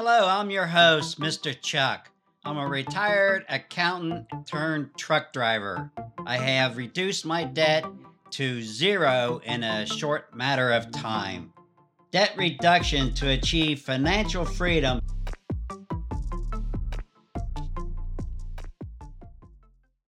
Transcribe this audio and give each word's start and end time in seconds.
Hello, 0.00 0.28
I'm 0.28 0.48
your 0.48 0.68
host, 0.68 1.18
Mr. 1.18 1.60
Chuck. 1.60 2.08
I'm 2.44 2.56
a 2.56 2.68
retired 2.68 3.44
accountant 3.48 4.28
turned 4.46 4.90
truck 4.96 5.32
driver. 5.32 5.90
I 6.24 6.36
have 6.36 6.76
reduced 6.76 7.26
my 7.26 7.42
debt 7.42 7.84
to 8.30 8.62
zero 8.62 9.40
in 9.44 9.64
a 9.64 9.86
short 9.86 10.32
matter 10.36 10.70
of 10.70 10.92
time. 10.92 11.52
Debt 12.12 12.32
reduction 12.36 13.12
to 13.14 13.30
achieve 13.30 13.80
financial 13.80 14.44
freedom. 14.44 15.00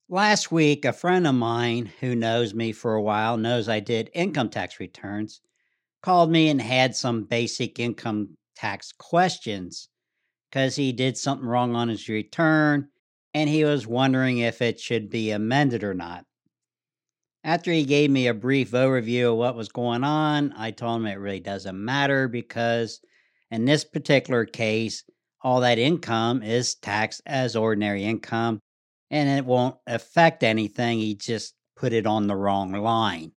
Last 0.07 0.50
week, 0.50 0.86
a 0.86 0.93
friend 0.93 1.27
of 1.27 1.36
mine 1.36 1.91
who 2.00 2.15
knows 2.15 2.54
me 2.54 2.71
for 2.71 2.93
a 2.95 3.02
while 3.02 3.36
knows 3.36 3.68
I 3.68 3.81
did 3.81 4.09
income 4.13 4.47
tax 4.47 4.79
returns 4.79 5.41
called 6.02 6.31
me 6.31 6.47
and 6.47 6.61
had 6.61 6.95
some 6.95 7.25
basic 7.25 7.79
income 7.79 8.38
tax 8.55 8.91
questions 8.97 9.89
because 10.49 10.75
he 10.75 10.91
did 10.91 11.17
something 11.17 11.47
wrong 11.47 11.75
on 11.75 11.89
his 11.89 12.07
return 12.07 12.87
and 13.33 13.50
he 13.50 13.64
was 13.64 13.87
wondering 13.87 14.37
if 14.39 14.61
it 14.61 14.79
should 14.79 15.09
be 15.09 15.32
amended 15.32 15.83
or 15.83 15.93
not. 15.93 16.25
After 17.43 17.71
he 17.71 17.83
gave 17.83 18.09
me 18.09 18.28
a 18.28 18.33
brief 18.33 18.71
overview 18.71 19.31
of 19.31 19.37
what 19.37 19.55
was 19.55 19.69
going 19.69 20.04
on, 20.04 20.54
I 20.55 20.71
told 20.71 21.01
him 21.01 21.07
it 21.07 21.15
really 21.15 21.39
doesn't 21.39 21.83
matter 21.83 22.28
because 22.28 23.00
in 23.51 23.65
this 23.65 23.83
particular 23.83 24.45
case, 24.45 25.04
all 25.42 25.59
that 25.61 25.78
income 25.78 26.42
is 26.42 26.75
taxed 26.75 27.21
as 27.25 27.56
ordinary 27.56 28.04
income 28.04 28.59
and 29.11 29.29
it 29.29 29.45
won't 29.45 29.75
affect 29.87 30.43
anything. 30.43 31.00
He 31.00 31.15
just 31.15 31.54
put 31.75 31.93
it 31.93 32.08
on 32.08 32.28
the 32.28 32.36
wrong 32.36 32.72
line. 32.72 33.31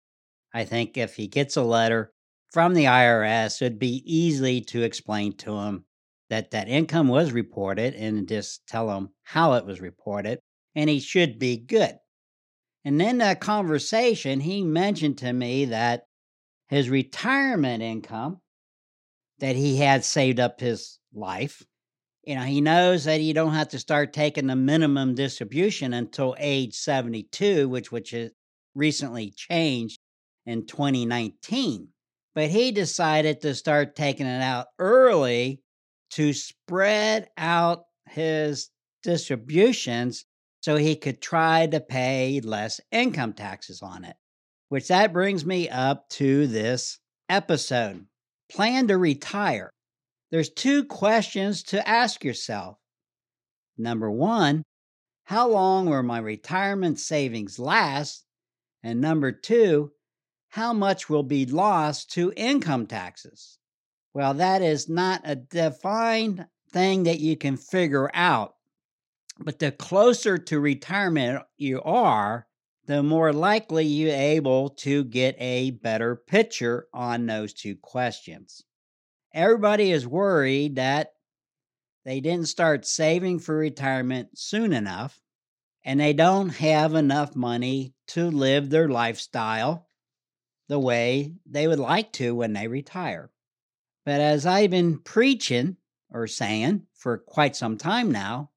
I 0.52 0.64
think 0.64 0.96
if 0.96 1.16
he 1.16 1.26
gets 1.26 1.56
a 1.56 1.62
letter 1.62 2.12
from 2.54 2.72
the 2.72 2.84
IRS, 2.84 3.60
it'd 3.60 3.80
be 3.80 4.04
easy 4.06 4.60
to 4.60 4.84
explain 4.84 5.36
to 5.38 5.56
him 5.58 5.84
that 6.30 6.52
that 6.52 6.68
income 6.68 7.08
was 7.08 7.32
reported 7.32 7.94
and 7.94 8.28
just 8.28 8.64
tell 8.68 8.88
him 8.96 9.10
how 9.24 9.54
it 9.54 9.66
was 9.66 9.80
reported, 9.80 10.38
and 10.76 10.88
he 10.88 11.00
should 11.00 11.40
be 11.40 11.56
good. 11.56 11.96
And 12.84 13.02
in 13.02 13.18
that 13.18 13.40
conversation, 13.40 14.38
he 14.38 14.62
mentioned 14.62 15.18
to 15.18 15.32
me 15.32 15.64
that 15.64 16.04
his 16.68 16.88
retirement 16.88 17.82
income 17.82 18.40
that 19.40 19.56
he 19.56 19.78
had 19.78 20.04
saved 20.04 20.38
up 20.38 20.60
his 20.60 21.00
life 21.12 21.64
you 22.26 22.36
know, 22.36 22.42
he 22.42 22.62
knows 22.62 23.04
that 23.04 23.20
you 23.20 23.34
don't 23.34 23.52
have 23.52 23.68
to 23.70 23.78
start 23.78 24.14
taking 24.14 24.46
the 24.46 24.56
minimum 24.56 25.14
distribution 25.14 25.92
until 25.92 26.34
age 26.38 26.74
72, 26.74 27.68
which 27.68 27.92
which 27.92 28.14
is 28.14 28.32
recently 28.74 29.30
changed 29.30 30.00
in 30.46 30.64
2019. 30.66 31.88
But 32.34 32.50
he 32.50 32.72
decided 32.72 33.40
to 33.42 33.54
start 33.54 33.96
taking 33.96 34.26
it 34.26 34.42
out 34.42 34.66
early 34.78 35.62
to 36.10 36.32
spread 36.32 37.28
out 37.36 37.84
his 38.08 38.70
distributions 39.02 40.24
so 40.60 40.76
he 40.76 40.96
could 40.96 41.20
try 41.20 41.66
to 41.66 41.80
pay 41.80 42.40
less 42.40 42.80
income 42.90 43.34
taxes 43.34 43.82
on 43.82 44.04
it. 44.04 44.16
Which 44.68 44.88
that 44.88 45.12
brings 45.12 45.44
me 45.44 45.68
up 45.68 46.08
to 46.10 46.46
this 46.46 46.98
episode. 47.28 48.06
Plan 48.50 48.88
to 48.88 48.98
retire 48.98 49.70
there's 50.34 50.50
two 50.50 50.82
questions 50.82 51.62
to 51.62 51.88
ask 51.88 52.24
yourself. 52.24 52.76
Number 53.78 54.10
one, 54.10 54.64
how 55.26 55.48
long 55.48 55.86
will 55.88 56.02
my 56.02 56.18
retirement 56.18 56.98
savings 56.98 57.60
last? 57.60 58.24
And 58.82 59.00
number 59.00 59.30
two, 59.30 59.92
how 60.54 60.72
much 60.72 61.08
will 61.08 61.22
be 61.22 61.46
lost 61.46 62.12
to 62.12 62.32
income 62.36 62.86
taxes? 62.86 63.58
Well, 64.12 64.34
that 64.34 64.62
is 64.62 64.88
not 64.88 65.22
a 65.24 65.34
defined 65.34 66.46
thing 66.70 67.04
that 67.04 67.20
you 67.20 67.36
can 67.36 67.56
figure 67.56 68.10
out. 68.14 68.54
But 69.38 69.58
the 69.58 69.72
closer 69.72 70.38
to 70.38 70.60
retirement 70.60 71.42
you 71.56 71.82
are, 71.82 72.46
the 72.86 73.02
more 73.02 73.32
likely 73.32 73.84
you're 73.84 74.14
able 74.14 74.70
to 74.70 75.04
get 75.04 75.34
a 75.38 75.72
better 75.72 76.14
picture 76.14 76.86
on 76.92 77.26
those 77.26 77.52
two 77.52 77.76
questions 77.76 78.62
everybody 79.34 79.90
is 79.90 80.06
worried 80.06 80.76
that 80.76 81.12
they 82.04 82.20
didn't 82.20 82.46
start 82.46 82.86
saving 82.86 83.40
for 83.40 83.56
retirement 83.56 84.28
soon 84.38 84.72
enough 84.72 85.20
and 85.84 85.98
they 85.98 86.12
don't 86.12 86.50
have 86.50 86.94
enough 86.94 87.34
money 87.34 87.92
to 88.06 88.30
live 88.30 88.70
their 88.70 88.88
lifestyle 88.88 89.88
the 90.68 90.78
way 90.78 91.32
they 91.46 91.66
would 91.66 91.78
like 91.78 92.12
to 92.12 92.34
when 92.34 92.52
they 92.52 92.68
retire. 92.68 93.30
But 94.04 94.20
as 94.20 94.46
I've 94.46 94.70
been 94.70 94.98
preaching 94.98 95.76
or 96.10 96.26
saying 96.26 96.86
for 96.94 97.18
quite 97.18 97.56
some 97.56 97.78
time 97.78 98.10
now, 98.10 98.50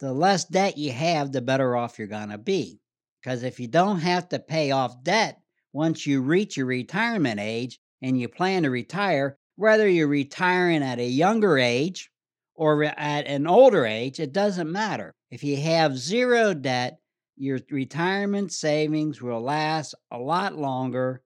the 0.00 0.12
less 0.12 0.44
debt 0.44 0.76
you 0.76 0.92
have, 0.92 1.32
the 1.32 1.40
better 1.40 1.76
off 1.76 1.98
you're 1.98 2.08
going 2.08 2.30
to 2.30 2.38
be. 2.38 2.80
Because 3.22 3.42
if 3.42 3.58
you 3.58 3.68
don't 3.68 4.00
have 4.00 4.28
to 4.30 4.38
pay 4.38 4.70
off 4.70 5.02
debt 5.02 5.40
once 5.72 6.06
you 6.06 6.20
reach 6.20 6.56
your 6.56 6.66
retirement 6.66 7.40
age 7.40 7.78
and 8.02 8.20
you 8.20 8.28
plan 8.28 8.64
to 8.64 8.70
retire, 8.70 9.38
whether 9.56 9.88
you're 9.88 10.08
retiring 10.08 10.82
at 10.82 10.98
a 10.98 11.06
younger 11.06 11.58
age 11.58 12.10
or 12.54 12.84
at 12.84 13.26
an 13.26 13.46
older 13.46 13.86
age, 13.86 14.20
it 14.20 14.32
doesn't 14.32 14.70
matter. 14.70 15.14
If 15.30 15.42
you 15.42 15.56
have 15.56 15.96
zero 15.96 16.52
debt, 16.54 16.98
your 17.36 17.58
retirement 17.70 18.52
savings 18.52 19.20
will 19.20 19.40
last 19.40 19.94
a 20.10 20.18
lot 20.18 20.56
longer, 20.56 21.22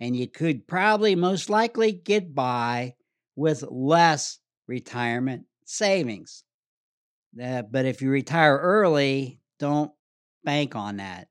and 0.00 0.16
you 0.16 0.28
could 0.28 0.66
probably 0.66 1.14
most 1.14 1.50
likely 1.50 1.92
get 1.92 2.34
by 2.34 2.94
with 3.36 3.64
less 3.68 4.38
retirement 4.66 5.44
savings. 5.64 6.44
Uh, 7.42 7.62
but 7.62 7.86
if 7.86 8.02
you 8.02 8.10
retire 8.10 8.56
early, 8.56 9.40
don't 9.58 9.92
bank 10.44 10.76
on 10.76 10.96
that 10.96 11.28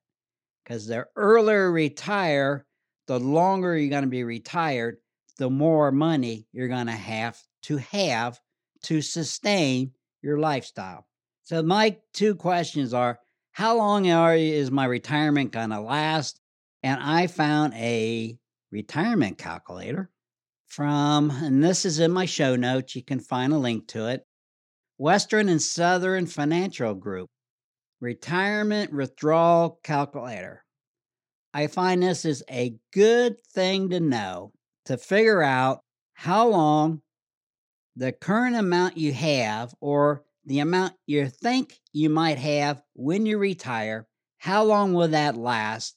because 0.63 0.87
the 0.87 1.05
earlier 1.15 1.67
you 1.67 1.73
retire, 1.73 2.65
the 3.07 3.19
longer 3.19 3.77
you're 3.77 3.89
going 3.89 4.03
to 4.03 4.09
be 4.09 4.23
retired, 4.23 4.97
the 5.37 5.49
more 5.49 5.91
money 5.91 6.47
you're 6.51 6.67
going 6.67 6.87
to 6.87 6.91
have 6.91 7.39
to 7.63 7.77
have 7.77 8.39
to 8.83 9.01
sustain 9.01 9.91
your 10.21 10.39
lifestyle. 10.39 11.07
So, 11.43 11.63
my 11.63 11.97
two 12.13 12.35
questions 12.35 12.93
are 12.93 13.19
how 13.57 13.75
long 13.75 14.07
are, 14.11 14.35
is 14.35 14.69
my 14.69 14.85
retirement 14.85 15.51
going 15.51 15.71
to 15.71 15.81
last? 15.81 16.39
And 16.83 17.01
I 17.01 17.25
found 17.25 17.73
a 17.73 18.37
retirement 18.71 19.39
calculator 19.39 20.11
from, 20.67 21.31
and 21.31 21.63
this 21.63 21.83
is 21.83 21.97
in 21.97 22.11
my 22.11 22.25
show 22.27 22.55
notes, 22.55 22.95
you 22.95 23.01
can 23.01 23.19
find 23.19 23.51
a 23.51 23.57
link 23.57 23.87
to 23.87 24.09
it 24.09 24.27
Western 24.99 25.49
and 25.49 25.59
Southern 25.59 26.27
Financial 26.27 26.93
Group 26.93 27.31
Retirement 27.99 28.93
Withdrawal 28.93 29.79
Calculator. 29.81 30.63
I 31.51 31.65
find 31.65 32.03
this 32.03 32.25
is 32.25 32.43
a 32.51 32.75
good 32.93 33.37
thing 33.55 33.89
to 33.89 33.99
know 33.99 34.51
to 34.85 34.99
figure 34.99 35.41
out 35.41 35.79
how 36.13 36.47
long 36.47 37.01
the 37.95 38.11
current 38.11 38.55
amount 38.55 38.97
you 38.97 39.13
have 39.13 39.73
or 39.81 40.25
the 40.47 40.59
amount 40.59 40.93
you 41.05 41.27
think 41.27 41.79
you 41.91 42.09
might 42.09 42.37
have 42.37 42.81
when 42.93 43.25
you 43.25 43.37
retire, 43.37 44.07
how 44.37 44.63
long 44.63 44.93
will 44.93 45.09
that 45.09 45.35
last? 45.35 45.95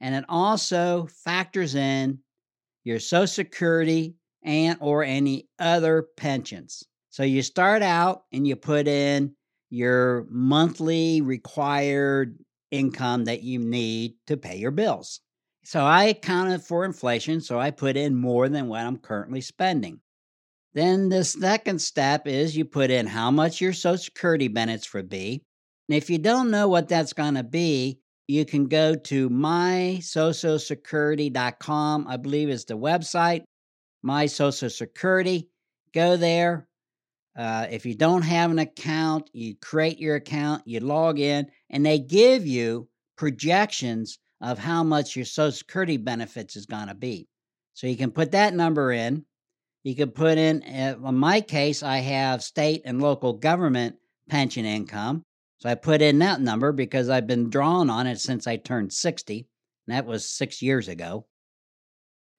And 0.00 0.14
it 0.14 0.24
also 0.28 1.08
factors 1.24 1.76
in 1.76 2.18
your 2.84 2.98
social 2.98 3.28
security 3.28 4.16
and 4.42 4.76
or 4.80 5.04
any 5.04 5.48
other 5.58 6.08
pensions. 6.16 6.82
So 7.10 7.22
you 7.22 7.42
start 7.42 7.82
out 7.82 8.24
and 8.32 8.46
you 8.46 8.56
put 8.56 8.88
in 8.88 9.34
your 9.68 10.26
monthly 10.30 11.20
required 11.20 12.38
income 12.72 13.24
that 13.26 13.42
you 13.42 13.60
need 13.60 14.14
to 14.26 14.36
pay 14.36 14.56
your 14.56 14.70
bills. 14.72 15.20
So 15.62 15.84
I 15.84 16.04
accounted 16.04 16.62
for 16.62 16.84
inflation, 16.84 17.40
so 17.40 17.60
I 17.60 17.70
put 17.70 17.96
in 17.96 18.16
more 18.16 18.48
than 18.48 18.66
what 18.66 18.80
I'm 18.80 18.96
currently 18.96 19.40
spending. 19.40 20.00
Then 20.72 21.08
the 21.08 21.24
second 21.24 21.80
step 21.80 22.28
is 22.28 22.56
you 22.56 22.64
put 22.64 22.90
in 22.90 23.06
how 23.06 23.30
much 23.30 23.60
your 23.60 23.72
Social 23.72 23.98
Security 23.98 24.48
benefits 24.48 24.92
would 24.94 25.08
be. 25.08 25.42
And 25.88 25.96
if 25.96 26.08
you 26.08 26.18
don't 26.18 26.50
know 26.50 26.68
what 26.68 26.88
that's 26.88 27.12
going 27.12 27.34
to 27.34 27.42
be, 27.42 27.98
you 28.28 28.44
can 28.44 28.66
go 28.66 28.94
to 28.94 29.28
mysocialsecurity.com, 29.28 32.06
I 32.08 32.16
believe 32.16 32.48
is 32.48 32.64
the 32.64 32.78
website, 32.78 33.42
My 34.02 34.26
Social 34.26 34.70
Security. 34.70 35.48
Go 35.92 36.16
there. 36.16 36.68
Uh, 37.36 37.66
if 37.70 37.84
you 37.84 37.96
don't 37.96 38.22
have 38.22 38.52
an 38.52 38.60
account, 38.60 39.28
you 39.32 39.56
create 39.56 39.98
your 39.98 40.14
account, 40.14 40.62
you 40.66 40.78
log 40.78 41.18
in, 41.18 41.48
and 41.70 41.84
they 41.84 41.98
give 41.98 42.46
you 42.46 42.86
projections 43.16 44.20
of 44.40 44.56
how 44.58 44.84
much 44.84 45.16
your 45.16 45.24
Social 45.24 45.50
Security 45.50 45.96
benefits 45.96 46.54
is 46.54 46.66
going 46.66 46.86
to 46.86 46.94
be. 46.94 47.26
So 47.74 47.88
you 47.88 47.96
can 47.96 48.12
put 48.12 48.30
that 48.32 48.54
number 48.54 48.92
in. 48.92 49.24
You 49.82 49.94
could 49.94 50.14
put 50.14 50.36
in, 50.36 50.62
uh, 50.62 50.96
in 51.08 51.14
my 51.14 51.40
case, 51.40 51.82
I 51.82 51.98
have 51.98 52.42
state 52.42 52.82
and 52.84 53.00
local 53.00 53.32
government 53.32 53.96
pension 54.28 54.64
income. 54.64 55.22
So 55.58 55.68
I 55.68 55.74
put 55.74 56.02
in 56.02 56.18
that 56.20 56.40
number 56.40 56.72
because 56.72 57.08
I've 57.08 57.26
been 57.26 57.50
drawn 57.50 57.90
on 57.90 58.06
it 58.06 58.20
since 58.20 58.46
I 58.46 58.56
turned 58.56 58.92
60. 58.92 59.46
And 59.86 59.96
that 59.96 60.06
was 60.06 60.28
six 60.28 60.62
years 60.62 60.88
ago. 60.88 61.26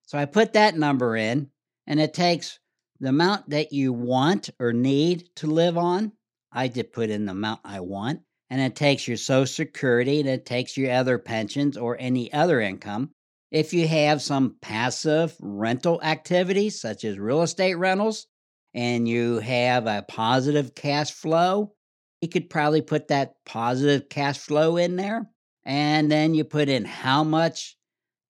So 0.06 0.18
I 0.18 0.26
put 0.26 0.54
that 0.54 0.76
number 0.76 1.16
in, 1.16 1.50
and 1.88 2.00
it 2.00 2.14
takes 2.14 2.60
the 3.00 3.10
amount 3.10 3.50
that 3.50 3.72
you 3.72 3.94
want 3.94 4.50
or 4.60 4.74
need 4.74 5.30
to 5.38 5.48
live 5.48 5.78
on. 5.78 6.12
I 6.52 6.68
did 6.68 6.92
put 6.92 7.10
in 7.10 7.26
the 7.26 7.32
amount 7.32 7.62
I 7.64 7.80
want, 7.80 8.22
and 8.50 8.60
it 8.60 8.76
takes 8.76 9.08
your 9.08 9.18
Social 9.18 9.46
Security 9.46 10.20
and 10.20 10.28
it 10.28 10.46
takes 10.46 10.76
your 10.76 10.92
other 10.92 11.18
pensions 11.18 11.78
or 11.78 11.96
any 12.00 12.32
other 12.34 12.60
income. 12.60 13.12
If 13.52 13.74
you 13.74 13.86
have 13.88 14.22
some 14.22 14.56
passive 14.62 15.36
rental 15.40 16.02
activities, 16.02 16.80
such 16.80 17.04
as 17.04 17.20
real 17.20 17.42
estate 17.42 17.76
rentals, 17.76 18.28
and 18.74 19.08
you 19.08 19.40
have 19.40 19.88
a 19.88 20.06
positive 20.08 20.74
cash 20.74 21.12
flow, 21.12 21.74
you 22.22 22.30
could 22.30 22.50
probably 22.50 22.82
put 22.82 23.10
that 23.10 23.36
positive 23.46 24.08
cash 24.08 24.38
flow 24.38 24.78
in 24.78 24.96
there. 24.96 25.30
And 25.66 26.10
then 26.10 26.34
you 26.34 26.46
put 26.46 26.70
in 26.70 26.86
how 26.86 27.26
much 27.26 27.76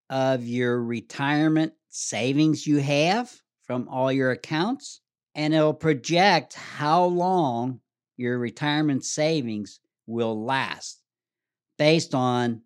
of 0.10 0.44
your 0.44 0.82
retirement 0.82 1.74
savings 1.90 2.66
you 2.66 2.78
have 2.78 3.32
from 3.64 3.88
all 3.88 4.12
your 4.12 4.32
accounts, 4.32 5.02
and 5.36 5.54
it'll 5.54 5.74
project 5.74 6.56
how 6.56 7.06
long 7.06 7.80
your 8.18 8.40
retirement 8.40 9.06
savings 9.06 9.80
will 10.08 10.44
last 10.44 11.02
based 11.78 12.14
on 12.16 12.62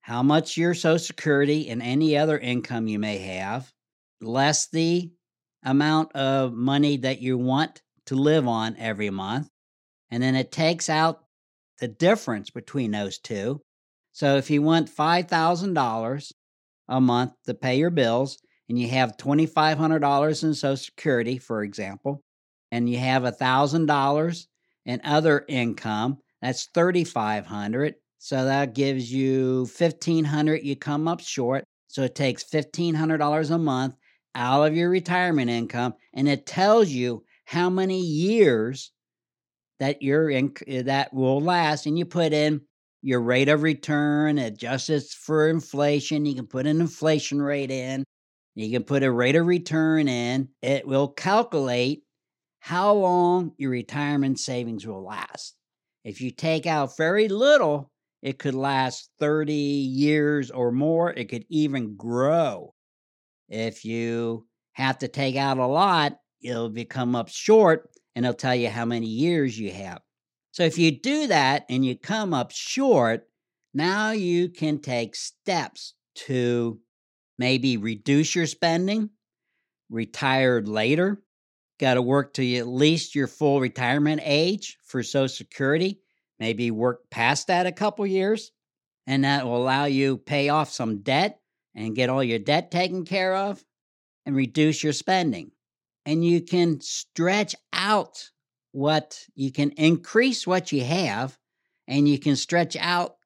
how 0.00 0.22
much 0.22 0.56
your 0.56 0.74
Social 0.74 0.98
Security 0.98 1.68
and 1.68 1.82
any 1.82 2.16
other 2.16 2.38
income 2.38 2.88
you 2.88 2.98
may 2.98 3.18
have, 3.18 3.70
less 4.20 4.68
the 4.68 5.10
amount 5.62 6.12
of 6.12 6.52
money 6.52 6.96
that 6.98 7.20
you 7.20 7.36
want 7.36 7.82
to 8.06 8.14
live 8.14 8.48
on 8.48 8.76
every 8.78 9.10
month. 9.10 9.48
And 10.10 10.22
then 10.22 10.34
it 10.34 10.50
takes 10.50 10.88
out 10.88 11.24
the 11.78 11.88
difference 11.88 12.50
between 12.50 12.90
those 12.90 13.18
two. 13.18 13.60
So 14.12 14.36
if 14.36 14.50
you 14.50 14.62
want 14.62 14.90
$5,000 14.90 16.32
a 16.88 17.00
month 17.00 17.32
to 17.46 17.54
pay 17.54 17.76
your 17.76 17.90
bills, 17.90 18.38
and 18.70 18.78
you 18.78 18.88
have 18.88 19.16
$2,500 19.16 20.44
in 20.44 20.54
Social 20.54 20.76
Security, 20.76 21.38
for 21.38 21.64
example, 21.64 22.22
and 22.70 22.88
you 22.88 22.98
have 22.98 23.24
$1,000 23.24 24.46
in 24.86 25.00
other 25.02 25.44
income, 25.48 26.18
that's 26.40 26.68
3500 26.72 27.94
So 28.22 28.44
that 28.44 28.74
gives 28.74 29.10
you 29.10 29.66
1500 29.78 30.62
You 30.62 30.76
come 30.76 31.08
up 31.08 31.20
short. 31.20 31.64
So 31.88 32.02
it 32.02 32.14
takes 32.14 32.44
$1,500 32.44 33.50
a 33.50 33.58
month 33.58 33.96
out 34.34 34.66
of 34.66 34.76
your 34.76 34.90
retirement 34.90 35.50
income, 35.50 35.94
and 36.12 36.28
it 36.28 36.46
tells 36.46 36.90
you 36.90 37.24
how 37.46 37.70
many 37.70 38.00
years 38.00 38.92
that 39.80 40.02
you're 40.02 40.28
in 40.30 40.52
eh, 40.68 40.82
that 40.82 41.14
will 41.14 41.40
last, 41.40 41.86
and 41.86 41.98
you 41.98 42.04
put 42.04 42.34
in 42.34 42.60
your 43.02 43.22
rate 43.22 43.48
of 43.48 43.62
return, 43.62 44.36
adjusts 44.36 45.14
for 45.14 45.48
inflation. 45.48 46.26
You 46.26 46.34
can 46.34 46.46
put 46.46 46.66
an 46.66 46.80
inflation 46.80 47.40
rate 47.40 47.70
in. 47.70 48.04
You 48.54 48.70
can 48.70 48.84
put 48.84 49.02
a 49.02 49.10
rate 49.10 49.34
of 49.34 49.46
return 49.46 50.08
in. 50.08 50.50
It 50.60 50.86
will 50.86 51.08
calculate 51.08 52.02
how 52.60 52.92
long 52.92 53.52
your 53.56 53.70
retirement 53.70 54.38
savings 54.38 54.86
will 54.86 55.02
last. 55.02 55.56
If 56.04 56.20
you 56.20 56.30
take 56.30 56.66
out 56.66 56.96
very 56.98 57.28
little, 57.28 57.90
it 58.22 58.38
could 58.38 58.54
last 58.54 59.10
30 59.18 59.52
years 59.52 60.50
or 60.50 60.70
more. 60.70 61.10
It 61.10 61.28
could 61.28 61.46
even 61.48 61.96
grow. 61.96 62.74
If 63.48 63.84
you 63.84 64.46
have 64.72 64.98
to 64.98 65.08
take 65.08 65.36
out 65.36 65.58
a 65.58 65.66
lot, 65.66 66.18
it'll 66.42 66.70
become 66.70 67.16
up 67.16 67.28
short 67.28 67.90
and 68.14 68.24
it'll 68.24 68.34
tell 68.34 68.54
you 68.54 68.68
how 68.68 68.84
many 68.84 69.06
years 69.06 69.58
you 69.58 69.72
have. 69.72 70.00
So 70.52 70.64
if 70.64 70.78
you 70.78 70.90
do 70.90 71.28
that 71.28 71.64
and 71.68 71.84
you 71.84 71.96
come 71.96 72.34
up 72.34 72.50
short, 72.50 73.26
now 73.72 74.10
you 74.10 74.48
can 74.48 74.80
take 74.80 75.14
steps 75.14 75.94
to 76.26 76.80
maybe 77.38 77.76
reduce 77.76 78.34
your 78.34 78.46
spending, 78.46 79.10
retire 79.88 80.60
later, 80.60 81.22
got 81.78 81.94
to 81.94 82.02
work 82.02 82.34
to 82.34 82.56
at 82.56 82.66
least 82.66 83.14
your 83.14 83.26
full 83.26 83.60
retirement 83.60 84.20
age 84.24 84.76
for 84.84 85.02
Social 85.02 85.28
Security, 85.28 86.00
maybe 86.40 86.70
work 86.70 87.08
past 87.10 87.46
that 87.46 87.66
a 87.66 87.72
couple 87.72 88.06
years, 88.06 88.50
and 89.06 89.24
that 89.24 89.44
will 89.44 89.62
allow 89.62 89.84
you 89.84 90.16
pay 90.16 90.48
off 90.48 90.72
some 90.72 91.02
debt 91.02 91.38
and 91.74 91.94
get 91.94 92.08
all 92.08 92.24
your 92.24 92.38
debt 92.38 92.70
taken 92.70 93.04
care 93.04 93.36
of 93.36 93.62
and 94.26 94.34
reduce 94.34 94.82
your 94.82 94.92
spending. 94.92 95.52
And 96.06 96.24
you 96.24 96.40
can 96.40 96.80
stretch 96.80 97.54
out 97.72 98.30
what 98.72 99.26
you 99.34 99.52
can 99.52 99.70
increase 99.72 100.46
what 100.46 100.72
you 100.72 100.82
have 100.82 101.36
and 101.86 102.08
you 102.08 102.18
can 102.18 102.36
stretch 102.36 102.76
out 102.76 103.16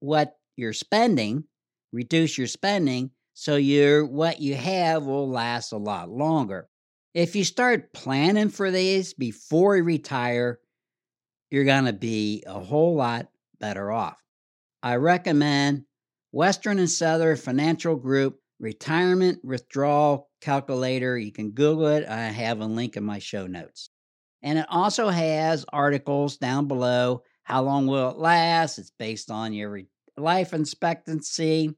what 0.00 0.36
you're 0.56 0.72
spending, 0.72 1.44
reduce 1.92 2.36
your 2.38 2.46
spending 2.46 3.10
so 3.34 3.56
your 3.56 4.04
what 4.04 4.40
you 4.40 4.54
have 4.54 5.04
will 5.04 5.28
last 5.28 5.72
a 5.72 5.78
lot 5.78 6.10
longer. 6.10 6.68
If 7.14 7.34
you 7.34 7.44
start 7.44 7.92
planning 7.92 8.50
for 8.50 8.70
these 8.70 9.14
before 9.14 9.76
you 9.76 9.82
retire, 9.82 10.60
you're 11.50 11.64
going 11.64 11.86
to 11.86 11.92
be 11.92 12.44
a 12.46 12.60
whole 12.60 12.94
lot 12.94 13.28
better 13.58 13.90
off. 13.90 14.22
I 14.82 14.96
recommend 14.96 15.84
Western 16.32 16.78
and 16.78 16.90
Southern 16.90 17.36
Financial 17.36 17.96
Group 17.96 18.38
Retirement 18.60 19.40
Withdrawal 19.44 20.28
Calculator. 20.40 21.18
You 21.18 21.32
can 21.32 21.50
Google 21.50 21.88
it. 21.88 22.08
I 22.08 22.22
have 22.22 22.60
a 22.60 22.66
link 22.66 22.96
in 22.96 23.04
my 23.04 23.18
show 23.18 23.46
notes. 23.46 23.90
And 24.42 24.58
it 24.58 24.66
also 24.68 25.08
has 25.08 25.66
articles 25.72 26.38
down 26.38 26.66
below. 26.68 27.22
How 27.42 27.62
long 27.62 27.86
will 27.86 28.10
it 28.10 28.18
last? 28.18 28.78
It's 28.78 28.92
based 28.98 29.30
on 29.30 29.52
your 29.52 29.80
life 30.16 30.54
expectancy. 30.54 31.74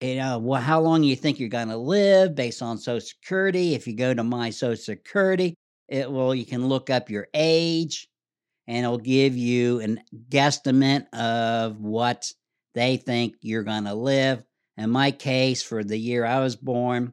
You 0.00 0.14
know, 0.16 0.38
well, 0.38 0.60
how 0.60 0.80
long 0.80 1.02
you 1.02 1.16
think 1.16 1.40
you're 1.40 1.48
going 1.48 1.68
to 1.68 1.76
live 1.76 2.34
based 2.34 2.62
on 2.62 2.78
Social 2.78 3.00
Security. 3.00 3.74
If 3.74 3.86
you 3.86 3.96
go 3.96 4.14
to 4.14 4.22
My 4.22 4.50
Social 4.50 4.76
Security, 4.76 5.54
it 5.88 6.10
will, 6.10 6.34
you 6.34 6.46
can 6.46 6.68
look 6.68 6.88
up 6.88 7.10
your 7.10 7.28
age 7.34 8.09
and 8.70 8.84
it'll 8.84 8.98
give 8.98 9.36
you 9.36 9.80
an 9.80 10.00
guesstimate 10.28 11.12
of 11.12 11.80
what 11.80 12.30
they 12.72 12.96
think 12.96 13.34
you're 13.40 13.64
going 13.64 13.82
to 13.82 13.94
live. 13.94 14.44
In 14.76 14.90
my 14.90 15.10
case, 15.10 15.60
for 15.60 15.82
the 15.82 15.96
year 15.96 16.24
I 16.24 16.38
was 16.38 16.54
born, 16.54 17.12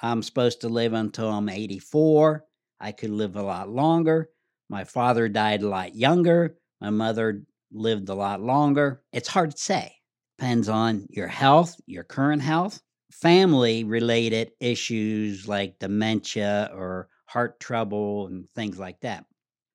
I'm 0.00 0.22
supposed 0.22 0.62
to 0.62 0.70
live 0.70 0.94
until 0.94 1.28
I'm 1.28 1.50
84. 1.50 2.42
I 2.80 2.92
could 2.92 3.10
live 3.10 3.36
a 3.36 3.42
lot 3.42 3.68
longer. 3.68 4.30
My 4.70 4.84
father 4.84 5.28
died 5.28 5.62
a 5.62 5.68
lot 5.68 5.94
younger. 5.94 6.56
My 6.80 6.88
mother 6.88 7.42
lived 7.70 8.08
a 8.08 8.14
lot 8.14 8.40
longer. 8.40 9.02
It's 9.12 9.28
hard 9.28 9.50
to 9.50 9.58
say. 9.58 9.94
Depends 10.38 10.70
on 10.70 11.06
your 11.10 11.28
health, 11.28 11.78
your 11.84 12.04
current 12.04 12.40
health, 12.40 12.80
family 13.12 13.84
related 13.84 14.52
issues 14.58 15.46
like 15.46 15.80
dementia 15.80 16.70
or 16.72 17.10
heart 17.26 17.60
trouble 17.60 18.28
and 18.28 18.48
things 18.48 18.78
like 18.78 19.00
that. 19.00 19.26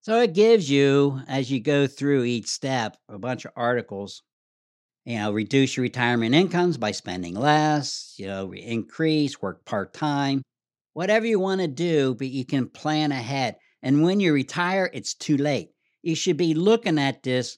So 0.03 0.19
it 0.19 0.33
gives 0.33 0.69
you, 0.69 1.21
as 1.29 1.49
you 1.49 1.61
go 1.61 1.87
through 1.87 2.25
each 2.25 2.47
step, 2.47 2.97
a 3.07 3.17
bunch 3.17 3.45
of 3.45 3.53
articles. 3.55 4.21
You 5.05 5.17
know, 5.17 5.31
reduce 5.31 5.77
your 5.77 5.81
retirement 5.81 6.35
incomes 6.35 6.77
by 6.77 6.91
spending 6.91 7.35
less, 7.35 8.13
you 8.17 8.27
know, 8.27 8.53
increase, 8.53 9.41
work 9.41 9.63
part 9.63 9.93
time, 9.93 10.43
whatever 10.91 11.25
you 11.25 11.39
want 11.39 11.61
to 11.61 11.67
do, 11.69 12.15
but 12.15 12.27
you 12.27 12.45
can 12.45 12.67
plan 12.67 13.13
ahead. 13.13 13.55
And 13.81 14.03
when 14.03 14.19
you 14.19 14.33
retire, 14.33 14.89
it's 14.93 15.13
too 15.13 15.37
late. 15.37 15.69
You 16.01 16.15
should 16.15 16.37
be 16.37 16.53
looking 16.53 16.99
at 16.99 17.23
this 17.23 17.57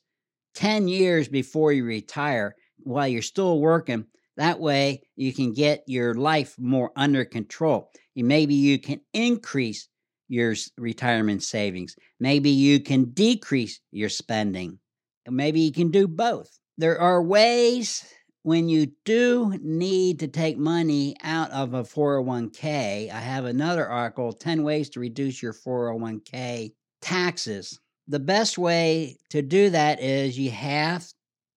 10 0.54 0.88
years 0.88 1.28
before 1.28 1.74
you 1.74 1.84
retire 1.84 2.56
while 2.78 3.08
you're 3.08 3.24
still 3.24 3.60
working. 3.60 4.06
That 4.38 4.60
way, 4.60 5.02
you 5.16 5.34
can 5.34 5.52
get 5.52 5.84
your 5.88 6.14
life 6.14 6.56
more 6.60 6.92
under 6.96 7.26
control. 7.26 7.92
Maybe 8.16 8.54
you 8.54 8.78
can 8.78 9.02
increase 9.14 9.90
your 10.28 10.56
retirement 10.78 11.44
savings. 11.44 11.96
Maybe 12.20 12.50
you 12.50 12.80
can 12.80 13.06
decrease 13.12 13.80
your 13.92 14.10
spending. 14.10 14.80
Maybe 15.28 15.62
you 15.62 15.72
can 15.72 15.92
do 15.92 16.08
both. 16.08 16.60
There 16.78 17.00
are 17.00 17.22
ways 17.24 18.06
when 18.46 18.70
you 18.70 18.92
do 19.06 19.58
need 19.64 20.20
to 20.20 20.28
take 20.28 20.56
money 20.56 21.16
out 21.24 21.50
of 21.50 21.74
a 21.74 21.82
401k, 21.82 23.10
I 23.12 23.20
have 23.20 23.46
another 23.46 23.88
article 23.90 24.32
10 24.34 24.62
ways 24.62 24.88
to 24.92 25.00
reduce 25.00 25.42
your 25.42 25.52
401k 25.52 26.74
taxes. 27.02 27.80
The 28.08 28.20
best 28.20 28.60
way 28.60 29.18
to 29.32 29.42
do 29.42 29.72
that 29.72 30.00
is 30.00 30.38
you 30.38 30.52
have 30.52 31.12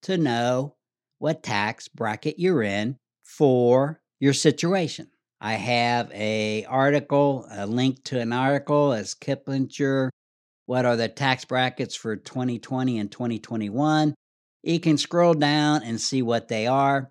to 0.04 0.16
know 0.16 0.76
what 1.18 1.42
tax 1.42 1.88
bracket 1.88 2.38
you're 2.38 2.62
in 2.62 2.96
for 3.22 4.00
your 4.18 4.32
situation. 4.32 5.10
I 5.40 5.54
have 5.54 6.11
a 6.12 6.64
article, 6.64 7.47
a 7.50 7.66
link 7.66 8.02
to 8.04 8.21
an 8.21 8.33
article 8.33 8.92
as 8.92 9.14
Kiplinger, 9.14 10.11
what 10.66 10.85
are 10.85 10.97
the 10.97 11.09
tax 11.09 11.45
brackets 11.45 11.95
for 11.95 12.16
2020 12.16 12.99
and 12.99 13.11
2021? 13.11 14.14
You 14.62 14.80
can 14.80 14.99
scroll 14.99 15.35
down 15.35 15.83
and 15.83 16.00
see 16.00 16.21
what 16.21 16.49
they 16.49 16.66
are. 16.66 17.11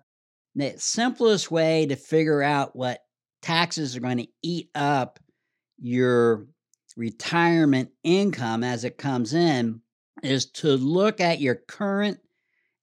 The 0.54 0.74
simplest 0.76 1.50
way 1.50 1.86
to 1.86 1.96
figure 1.96 2.42
out 2.42 2.76
what 2.76 3.00
taxes 3.42 3.96
are 3.96 4.00
going 4.00 4.18
to 4.18 4.28
eat 4.42 4.70
up 4.74 5.18
your 5.78 6.46
retirement 6.96 7.90
income 8.04 8.62
as 8.62 8.84
it 8.84 8.98
comes 8.98 9.34
in 9.34 9.80
is 10.22 10.46
to 10.52 10.68
look 10.76 11.20
at 11.20 11.40
your 11.40 11.54
current 11.54 12.18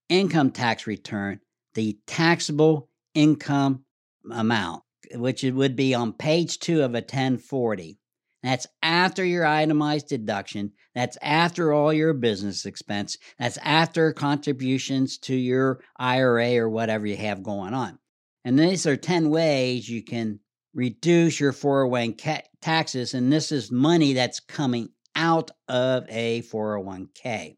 income 0.09 0.51
tax 0.51 0.87
return, 0.87 1.39
the 1.73 1.97
taxable 2.07 2.89
income 3.13 3.85
amount. 4.31 4.84
Which 5.13 5.43
it 5.43 5.51
would 5.51 5.75
be 5.75 5.93
on 5.93 6.13
page 6.13 6.59
two 6.59 6.81
of 6.83 6.91
a 6.91 6.99
1040. 6.99 7.99
That's 8.43 8.67
after 8.83 9.25
your 9.25 9.45
itemized 9.45 10.07
deduction. 10.07 10.73
That's 10.93 11.17
after 11.21 11.73
all 11.73 11.91
your 11.91 12.13
business 12.13 12.65
expense. 12.65 13.17
That's 13.39 13.57
after 13.63 14.13
contributions 14.13 15.17
to 15.19 15.35
your 15.35 15.81
IRA 15.97 16.57
or 16.57 16.69
whatever 16.69 17.07
you 17.07 17.17
have 17.17 17.41
going 17.41 17.73
on. 17.73 17.97
And 18.43 18.59
these 18.59 18.85
are 18.85 18.95
10 18.95 19.31
ways 19.31 19.89
you 19.89 20.03
can 20.03 20.39
reduce 20.75 21.39
your 21.39 21.53
401k 21.53 22.41
taxes. 22.61 23.15
And 23.15 23.33
this 23.33 23.51
is 23.51 23.71
money 23.71 24.13
that's 24.13 24.39
coming 24.39 24.89
out 25.15 25.49
of 25.67 26.05
a 26.09 26.43
401k. 26.43 27.57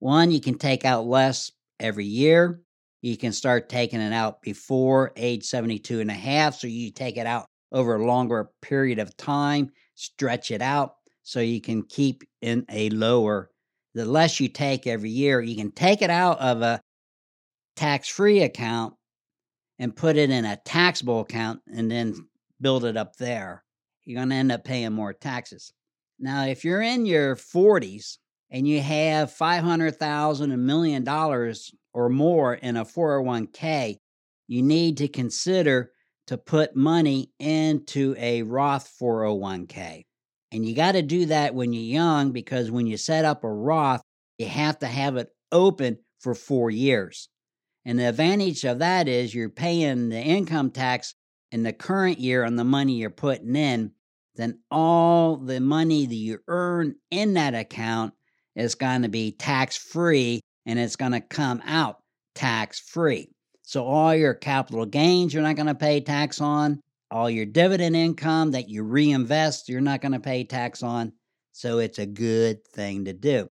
One, 0.00 0.32
you 0.32 0.40
can 0.40 0.58
take 0.58 0.84
out 0.84 1.06
less 1.06 1.52
every 1.78 2.06
year. 2.06 2.60
You 3.02 3.16
can 3.16 3.32
start 3.32 3.68
taking 3.68 4.00
it 4.00 4.12
out 4.12 4.42
before 4.42 5.12
age 5.16 5.44
72 5.44 6.00
and 6.00 6.10
a 6.10 6.14
half. 6.14 6.56
So 6.56 6.66
you 6.66 6.90
take 6.90 7.16
it 7.16 7.26
out 7.26 7.46
over 7.72 7.96
a 7.96 8.04
longer 8.04 8.50
period 8.60 8.98
of 8.98 9.16
time, 9.16 9.70
stretch 9.94 10.50
it 10.50 10.60
out 10.60 10.96
so 11.22 11.40
you 11.40 11.60
can 11.60 11.82
keep 11.82 12.24
in 12.42 12.64
a 12.70 12.90
lower. 12.90 13.50
The 13.94 14.04
less 14.04 14.38
you 14.38 14.48
take 14.48 14.86
every 14.86 15.10
year, 15.10 15.40
you 15.40 15.56
can 15.56 15.72
take 15.72 16.02
it 16.02 16.10
out 16.10 16.38
of 16.40 16.62
a 16.62 16.80
tax 17.76 18.08
free 18.08 18.42
account 18.42 18.94
and 19.78 19.96
put 19.96 20.16
it 20.16 20.30
in 20.30 20.44
a 20.44 20.60
taxable 20.64 21.20
account 21.20 21.60
and 21.74 21.90
then 21.90 22.14
build 22.60 22.84
it 22.84 22.96
up 22.96 23.16
there. 23.16 23.64
You're 24.04 24.18
going 24.18 24.30
to 24.30 24.36
end 24.36 24.52
up 24.52 24.64
paying 24.64 24.92
more 24.92 25.12
taxes. 25.12 25.72
Now, 26.18 26.44
if 26.44 26.64
you're 26.64 26.82
in 26.82 27.06
your 27.06 27.36
40s 27.36 28.18
and 28.50 28.66
you 28.66 28.80
have 28.80 29.32
500,000 29.32 30.52
a 30.52 30.56
million 30.56 31.04
dollars 31.04 31.72
or 31.92 32.08
more 32.08 32.54
in 32.54 32.76
a 32.76 32.84
401k, 32.84 33.98
you 34.48 34.62
need 34.62 34.96
to 34.98 35.08
consider 35.08 35.92
to 36.26 36.38
put 36.38 36.76
money 36.76 37.30
into 37.38 38.14
a 38.18 38.42
Roth 38.42 38.92
401k. 39.00 40.04
And 40.52 40.66
you 40.66 40.74
got 40.74 40.92
to 40.92 41.02
do 41.02 41.26
that 41.26 41.54
when 41.54 41.72
you're 41.72 41.82
young 41.82 42.32
because 42.32 42.70
when 42.70 42.86
you 42.86 42.96
set 42.96 43.24
up 43.24 43.44
a 43.44 43.48
Roth, 43.48 44.02
you 44.38 44.46
have 44.46 44.78
to 44.80 44.86
have 44.86 45.16
it 45.16 45.28
open 45.52 45.98
for 46.18 46.34
four 46.34 46.70
years. 46.70 47.28
And 47.84 47.98
the 47.98 48.08
advantage 48.08 48.64
of 48.64 48.80
that 48.80 49.08
is 49.08 49.34
you're 49.34 49.48
paying 49.48 50.08
the 50.08 50.20
income 50.20 50.70
tax 50.70 51.14
in 51.50 51.62
the 51.62 51.72
current 51.72 52.18
year 52.18 52.44
on 52.44 52.56
the 52.56 52.64
money 52.64 52.94
you're 52.94 53.10
putting 53.10 53.56
in, 53.56 53.92
then 54.36 54.58
all 54.70 55.36
the 55.36 55.60
money 55.60 56.06
that 56.06 56.14
you 56.14 56.38
earn 56.46 56.94
in 57.10 57.34
that 57.34 57.54
account 57.54 58.14
is 58.56 58.74
going 58.74 59.02
to 59.02 59.08
be 59.08 59.32
tax 59.32 59.76
free 59.76 60.40
and 60.66 60.78
it's 60.78 60.96
going 60.96 61.12
to 61.12 61.20
come 61.20 61.62
out 61.64 61.96
tax 62.34 62.80
free. 62.80 63.28
So, 63.62 63.84
all 63.84 64.14
your 64.14 64.34
capital 64.34 64.86
gains 64.86 65.32
you're 65.32 65.42
not 65.42 65.56
going 65.56 65.66
to 65.66 65.74
pay 65.74 66.00
tax 66.00 66.40
on, 66.40 66.80
all 67.10 67.30
your 67.30 67.46
dividend 67.46 67.96
income 67.96 68.52
that 68.52 68.68
you 68.68 68.82
reinvest, 68.82 69.68
you're 69.68 69.80
not 69.80 70.00
going 70.00 70.12
to 70.12 70.20
pay 70.20 70.44
tax 70.44 70.82
on. 70.82 71.12
So, 71.52 71.78
it's 71.78 71.98
a 71.98 72.06
good 72.06 72.66
thing 72.66 73.04
to 73.04 73.12
do. 73.12 73.48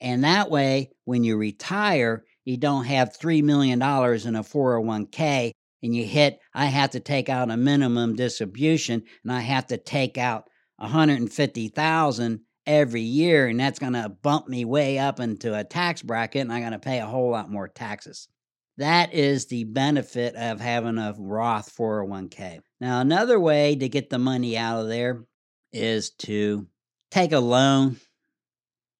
And 0.00 0.24
that 0.24 0.50
way, 0.50 0.90
when 1.04 1.24
you 1.24 1.36
retire, 1.36 2.24
you 2.44 2.56
don't 2.56 2.84
have 2.84 3.18
$3 3.18 3.42
million 3.42 3.78
in 3.78 4.36
a 4.36 4.42
401k 4.42 5.52
and 5.82 5.94
you 5.94 6.04
hit, 6.04 6.38
I 6.54 6.66
have 6.66 6.90
to 6.90 7.00
take 7.00 7.28
out 7.28 7.50
a 7.50 7.56
minimum 7.56 8.16
distribution 8.16 9.02
and 9.22 9.32
I 9.32 9.40
have 9.40 9.66
to 9.68 9.76
take 9.76 10.18
out 10.18 10.44
150,000 10.76 12.40
every 12.68 13.00
year 13.00 13.48
and 13.48 13.58
that's 13.58 13.78
going 13.78 13.94
to 13.94 14.10
bump 14.10 14.46
me 14.46 14.64
way 14.66 14.98
up 14.98 15.18
into 15.18 15.58
a 15.58 15.64
tax 15.64 16.02
bracket 16.02 16.42
and 16.42 16.52
I'm 16.52 16.60
going 16.60 16.72
to 16.72 16.78
pay 16.78 17.00
a 17.00 17.06
whole 17.06 17.30
lot 17.30 17.50
more 17.50 17.66
taxes. 17.66 18.28
That 18.76 19.12
is 19.14 19.46
the 19.46 19.64
benefit 19.64 20.36
of 20.36 20.60
having 20.60 20.98
a 20.98 21.14
Roth 21.18 21.74
401k. 21.74 22.60
Now, 22.80 23.00
another 23.00 23.40
way 23.40 23.74
to 23.74 23.88
get 23.88 24.10
the 24.10 24.18
money 24.18 24.56
out 24.56 24.82
of 24.82 24.88
there 24.88 25.24
is 25.72 26.10
to 26.10 26.68
take 27.10 27.32
a 27.32 27.40
loan 27.40 27.96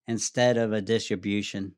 instead 0.09 0.57
of 0.57 0.73
a 0.73 0.81
distribution. 0.81 1.75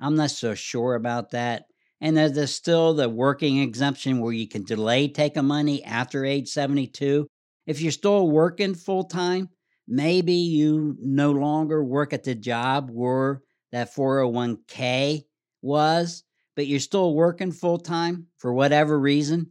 I'm 0.00 0.16
not 0.16 0.30
so 0.30 0.54
sure 0.54 0.94
about 0.94 1.30
that. 1.32 1.66
And 2.00 2.16
there's 2.16 2.54
still 2.54 2.94
the 2.94 3.08
working 3.08 3.58
exemption 3.58 4.20
where 4.20 4.32
you 4.32 4.48
can 4.48 4.64
delay 4.64 5.08
taking 5.08 5.44
money 5.44 5.84
after 5.84 6.24
age 6.24 6.48
72. 6.48 7.26
If 7.66 7.80
you're 7.80 7.92
still 7.92 8.28
working 8.28 8.74
full 8.74 9.04
time, 9.04 9.50
Maybe 9.86 10.34
you 10.34 10.96
no 11.00 11.32
longer 11.32 11.84
work 11.84 12.12
at 12.12 12.24
the 12.24 12.34
job 12.34 12.90
where 12.90 13.42
that 13.72 13.94
401k 13.94 15.24
was, 15.62 16.24
but 16.56 16.66
you're 16.66 16.80
still 16.80 17.14
working 17.14 17.52
full 17.52 17.78
time 17.78 18.28
for 18.38 18.52
whatever 18.52 18.98
reason. 18.98 19.50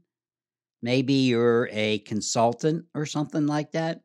Maybe 0.82 1.14
you're 1.14 1.70
a 1.72 2.00
consultant 2.00 2.86
or 2.96 3.06
something 3.06 3.48
like 3.48 3.72
that. 3.74 4.02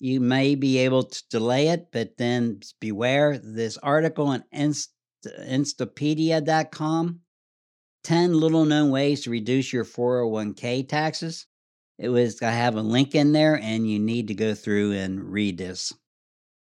You 0.00 0.20
may 0.20 0.54
be 0.54 0.78
able 0.78 1.04
to 1.04 1.22
delay 1.30 1.68
it, 1.68 1.88
but 1.92 2.16
then 2.16 2.60
beware 2.80 3.38
this 3.38 3.76
article 3.78 4.28
on 4.28 4.44
Inst- 4.52 4.92
Instapedia.com 5.26 7.20
10 8.04 8.32
little 8.32 8.64
known 8.64 8.90
ways 8.90 9.22
to 9.22 9.30
reduce 9.30 9.72
your 9.72 9.84
401k 9.84 10.88
taxes. 10.88 11.46
It 11.98 12.08
was 12.10 12.40
I 12.42 12.50
have 12.50 12.76
a 12.76 12.82
link 12.82 13.14
in 13.14 13.32
there, 13.32 13.58
and 13.60 13.88
you 13.88 13.98
need 13.98 14.28
to 14.28 14.34
go 14.34 14.54
through 14.54 14.92
and 14.92 15.32
read 15.32 15.58
this. 15.58 15.92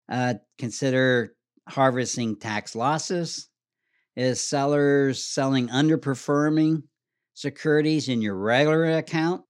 Uh, 0.09 0.35
consider 0.59 1.35
harvesting 1.69 2.37
tax 2.37 2.75
losses. 2.75 3.49
Is 4.17 4.41
sellers 4.41 5.23
selling 5.23 5.69
underperforming 5.69 6.83
securities 7.35 8.09
in 8.09 8.23
your 8.23 8.37
regular 8.37 8.97
account? 8.97 9.43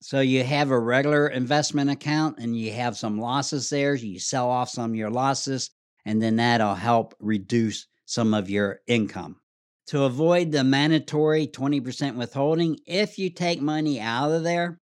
So 0.00 0.20
you 0.20 0.42
have 0.42 0.70
a 0.70 0.78
regular 0.78 1.28
investment 1.28 1.90
account 1.90 2.38
and 2.38 2.58
you 2.58 2.72
have 2.72 2.96
some 2.96 3.20
losses 3.20 3.70
there. 3.70 3.94
You 3.94 4.18
sell 4.18 4.48
off 4.48 4.70
some 4.70 4.90
of 4.90 4.96
your 4.96 5.10
losses, 5.10 5.70
and 6.04 6.20
then 6.20 6.36
that'll 6.36 6.74
help 6.74 7.14
reduce 7.20 7.86
some 8.06 8.34
of 8.34 8.48
your 8.48 8.80
income. 8.86 9.36
To 9.88 10.04
avoid 10.04 10.50
the 10.50 10.64
mandatory 10.64 11.46
20% 11.46 12.16
withholding, 12.16 12.78
if 12.86 13.18
you 13.18 13.30
take 13.30 13.60
money 13.60 14.00
out 14.00 14.32
of 14.32 14.42
there, 14.42 14.80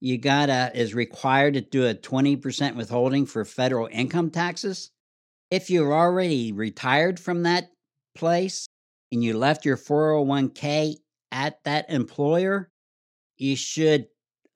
you 0.00 0.18
gotta 0.18 0.70
is 0.74 0.94
required 0.94 1.54
to 1.54 1.60
do 1.60 1.86
a 1.86 1.94
20% 1.94 2.76
withholding 2.76 3.26
for 3.26 3.44
federal 3.44 3.88
income 3.90 4.30
taxes. 4.30 4.90
If 5.50 5.70
you're 5.70 5.94
already 5.94 6.52
retired 6.52 7.18
from 7.18 7.42
that 7.44 7.70
place 8.14 8.66
and 9.10 9.24
you 9.24 9.36
left 9.36 9.64
your 9.64 9.76
401k 9.76 10.96
at 11.32 11.62
that 11.64 11.90
employer, 11.90 12.70
you 13.36 13.56
should 13.56 14.06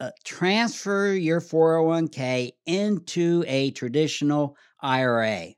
uh, 0.00 0.11
transfer 0.25 1.12
your 1.12 1.40
401k 1.40 2.52
into 2.66 3.44
a 3.46 3.70
traditional 3.72 4.56
IRA 4.80 5.54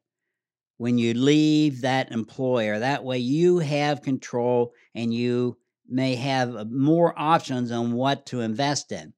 when 0.76 0.98
you 0.98 1.14
leave 1.14 1.80
that 1.80 2.12
employer. 2.12 2.78
That 2.78 3.04
way 3.04 3.18
you 3.18 3.58
have 3.58 4.02
control 4.02 4.72
and 4.94 5.12
you 5.12 5.56
may 5.88 6.14
have 6.16 6.56
uh, 6.56 6.64
more 6.66 7.14
options 7.16 7.70
on 7.70 7.92
what 7.92 8.26
to 8.26 8.40
invest 8.40 8.92
in. 8.92 9.12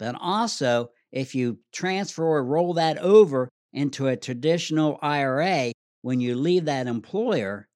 But 0.00 0.16
also, 0.18 0.90
if 1.12 1.34
you 1.34 1.58
transfer 1.72 2.24
or 2.24 2.42
roll 2.42 2.72
that 2.74 2.96
over 2.98 3.50
into 3.74 4.08
a 4.08 4.16
traditional 4.16 4.98
IRA, 5.02 5.72
when 6.00 6.20
you 6.20 6.34
leave 6.34 6.64
that 6.64 6.86
employer, 6.86 7.68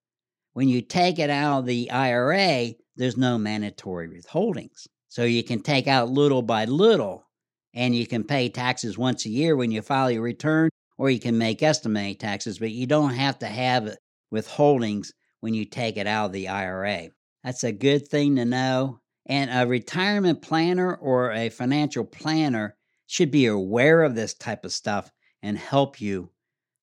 when 0.53 0.67
you 0.67 0.81
take 0.81 1.19
it 1.19 1.29
out 1.29 1.59
of 1.59 1.65
the 1.67 1.91
IRA, 1.91 2.73
there's 2.95 3.15
no 3.15 3.37
mandatory 3.37 4.09
withholdings. 4.09 4.87
So 5.07 5.23
you 5.23 5.43
can 5.43 5.61
take 5.61 5.87
out 5.87 6.09
little 6.09 6.41
by 6.41 6.65
little 6.65 7.27
and 7.75 7.95
you 7.95 8.07
can 8.07 8.23
pay 8.23 8.49
taxes 8.49 8.97
once 8.97 9.25
a 9.25 9.29
year 9.29 9.55
when 9.55 9.69
you 9.69 9.83
file 9.83 10.09
your 10.09 10.23
return, 10.23 10.69
or 10.97 11.11
you 11.11 11.19
can 11.19 11.37
make 11.37 11.61
estimated 11.61 12.21
taxes, 12.21 12.57
but 12.57 12.71
you 12.71 12.87
don't 12.87 13.13
have 13.13 13.37
to 13.39 13.47
have 13.47 13.95
withholdings 14.33 15.09
when 15.41 15.53
you 15.53 15.65
take 15.65 15.97
it 15.97 16.07
out 16.07 16.27
of 16.27 16.31
the 16.31 16.47
IRA. 16.47 17.09
That's 17.43 17.63
a 17.63 17.71
good 17.71 18.07
thing 18.07 18.37
to 18.37 18.45
know. 18.45 18.99
And 19.27 19.49
a 19.51 19.67
retirement 19.67 20.41
planner 20.41 20.95
or 20.95 21.31
a 21.31 21.49
financial 21.49 22.05
planner 22.05 22.75
should 23.07 23.31
be 23.31 23.47
aware 23.47 24.03
of 24.03 24.15
this 24.15 24.33
type 24.33 24.65
of 24.65 24.73
stuff 24.73 25.11
and 25.41 25.57
help 25.57 25.99
you 25.99 26.29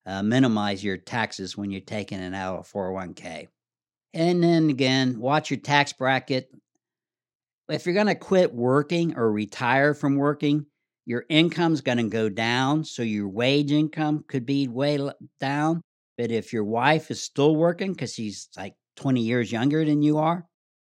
uh, 0.07 0.23
minimize 0.23 0.83
your 0.83 0.97
taxes 0.97 1.57
when 1.57 1.71
you're 1.71 1.81
taking 1.81 2.21
it 2.21 2.35
out 2.35 2.59
of 2.59 2.71
401k. 2.71 3.49
And 4.15 4.43
then 4.43 4.71
again, 4.71 5.19
watch 5.19 5.51
your 5.51 5.61
tax 5.61 5.93
bracket. 5.93 6.51
If 7.69 7.87
you're 7.87 7.95
going 7.95 8.09
to 8.09 8.15
quit 8.15 8.53
working 8.53 9.17
or 9.17 9.31
retire 9.31 9.95
from 9.95 10.17
working, 10.17 10.67
your 11.07 11.25
income's 11.29 11.81
going 11.81 11.99
to 11.99 12.09
go 12.09 12.29
down. 12.29 12.85
So 12.85 13.03
your 13.03 13.29
wage 13.29 13.73
income 13.73 14.25
could 14.29 14.45
be 14.45 14.69
way 14.69 14.99
down. 15.41 15.81
But 16.19 16.31
if 16.31 16.53
your 16.53 16.65
wife 16.65 17.11
is 17.11 17.23
still 17.23 17.57
working 17.57 17.93
because 17.93 18.13
she's 18.15 18.49
like 18.57 18.75
20 18.97 19.23
years 19.23 19.51
younger 19.51 19.85
than 19.85 20.03
you 20.03 20.19
are, 20.19 20.47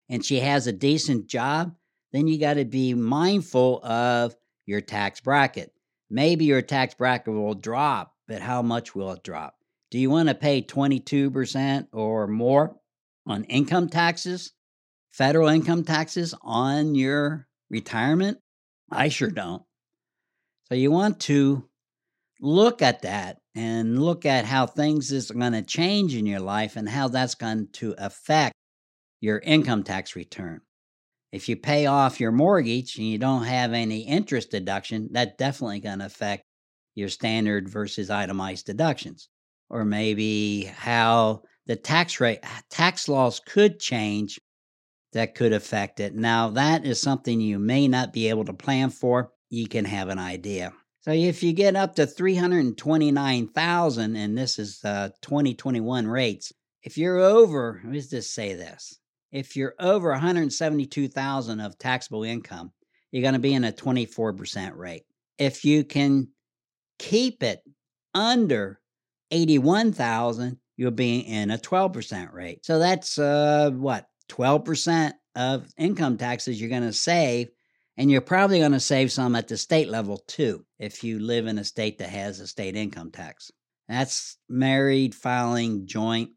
and 0.09 0.25
she 0.25 0.41
has 0.41 0.67
a 0.67 0.73
decent 0.73 1.27
job, 1.27 1.75
then 2.13 2.27
you 2.27 2.39
got 2.39 2.55
to 2.55 2.65
be 2.65 2.95
mindful 2.95 3.85
of 3.85 4.35
your 4.67 4.81
tax 4.81 5.21
bracket. 5.21 5.73
Maybe 6.11 6.47
your 6.47 6.63
tax 6.63 6.95
bracket 6.95 7.35
will 7.35 7.55
drop, 7.55 8.15
but 8.27 8.41
how 8.41 8.63
much 8.63 8.95
will 8.95 9.13
it 9.13 9.23
drop? 9.23 9.55
Do 9.91 9.99
you 9.99 10.11
want 10.11 10.29
to 10.29 10.35
pay 10.35 10.63
22% 10.63 11.89
or 11.93 12.27
more 12.27 12.77
on 13.27 13.45
income 13.45 13.89
taxes, 13.89 14.53
federal 15.11 15.49
income 15.49 15.85
taxes 15.85 16.35
on 16.43 16.95
your 16.95 17.47
retirement? 17.71 18.39
I 18.91 19.09
sure 19.09 19.31
don't. 19.31 19.63
So 20.65 20.75
you 20.75 20.91
want 20.91 21.21
to 21.21 21.69
look 22.41 22.83
at 22.83 23.03
that 23.03 23.39
and 23.55 24.03
look 24.03 24.25
at 24.25 24.45
how 24.45 24.67
things 24.67 25.11
is 25.11 25.31
going 25.31 25.53
to 25.53 25.63
change 25.63 26.15
in 26.15 26.27
your 26.27 26.41
life 26.41 26.77
and 26.77 26.89
how 26.89 27.09
that's 27.09 27.35
going 27.35 27.69
to 27.73 27.95
affect 27.99 28.55
your 29.21 29.39
income 29.39 29.83
tax 29.83 30.17
return. 30.17 30.61
If 31.33 31.49
you 31.49 31.57
pay 31.57 31.87
off 31.87 32.21
your 32.21 32.33
mortgage 32.33 32.97
and 32.97 33.07
you 33.07 33.19
don't 33.19 33.45
have 33.45 33.73
any 33.73 34.01
interest 34.01 34.51
deduction, 34.51 35.09
that's 35.13 35.37
definitely 35.37 35.81
going 35.81 35.99
to 35.99 36.07
affect 36.07 36.45
your 36.95 37.09
standard 37.09 37.69
versus 37.69 38.11
itemized 38.11 38.67
deductions. 38.67 39.29
Or 39.71 39.85
maybe 39.85 40.65
how 40.65 41.43
the 41.67 41.77
tax 41.77 42.21
rate 42.21 42.41
tax 42.71 43.09
laws 43.09 43.41
could 43.41 43.79
change 43.79 44.41
that 45.13 45.35
could 45.35 45.53
affect 45.53 46.01
it. 46.01 46.15
Now, 46.15 46.49
that 46.51 46.87
is 46.87 47.01
something 47.01 47.41
you 47.41 47.59
may 47.59 47.89
not 47.89 48.13
be 48.13 48.29
able 48.29 48.45
to 48.47 48.53
plan 48.53 48.91
for. 48.91 49.33
You 49.51 49.69
can 49.69 49.85
have 49.85 50.09
an 50.09 50.19
idea. 50.19 50.73
So 51.01 51.13
if 51.13 51.43
you 51.43 51.53
get 51.53 51.77
up 51.77 51.95
to 51.97 52.07
329,000 52.07 54.17
and 54.17 54.37
this 54.37 54.59
is 54.59 54.81
uh 54.85 55.11
2021 55.23 56.07
rates, 56.07 56.53
if 56.83 56.99
you're 56.99 57.19
over, 57.19 57.81
let's 57.85 58.09
just 58.09 58.33
say 58.33 58.55
this. 58.55 58.99
If 59.33 59.57
you're 59.57 59.75
over 59.79 60.11
172,000 60.11 61.61
of 61.61 61.79
taxable 61.79 62.25
income, 62.25 62.73
you're 63.11 63.23
going 63.23 63.35
to 63.35 63.41
be 63.41 63.55
in 63.55 63.65
a 63.65 63.73
24% 63.73 64.77
rate. 64.77 65.05
If 65.39 65.65
you 65.65 65.85
can 65.85 66.29
keep 66.99 67.43
it 67.43 67.63
under 68.15 68.81
81,000, 69.31 70.59
you'll 70.77 70.91
be 70.91 71.21
in 71.21 71.51
a 71.51 71.59
12% 71.59 72.33
rate. 72.33 72.65
So 72.65 72.79
that's 72.79 73.19
uh 73.19 73.71
what? 73.75 74.07
12% 74.29 75.13
of 75.37 75.73
income 75.79 76.19
taxes 76.19 76.61
you're 76.61 76.71
going 76.71 76.83
to 76.83 76.93
save 76.93 77.49
and 77.97 78.11
you're 78.11 78.21
probably 78.21 78.61
going 78.61 78.73
to 78.73 78.81
save 78.81 79.11
some 79.11 79.35
at 79.35 79.49
the 79.49 79.57
state 79.57 79.89
level 79.89 80.19
too, 80.29 80.65
if 80.79 81.03
you 81.03 81.19
live 81.19 81.47
in 81.47 81.59
a 81.59 81.65
state 81.65 81.99
that 81.99 82.11
has 82.11 82.41
a 82.41 82.47
state 82.47 82.77
income 82.77 83.11
tax. 83.11 83.51
That's 83.89 84.37
married, 84.49 85.15
filing, 85.15 85.87
joint. 85.87 86.31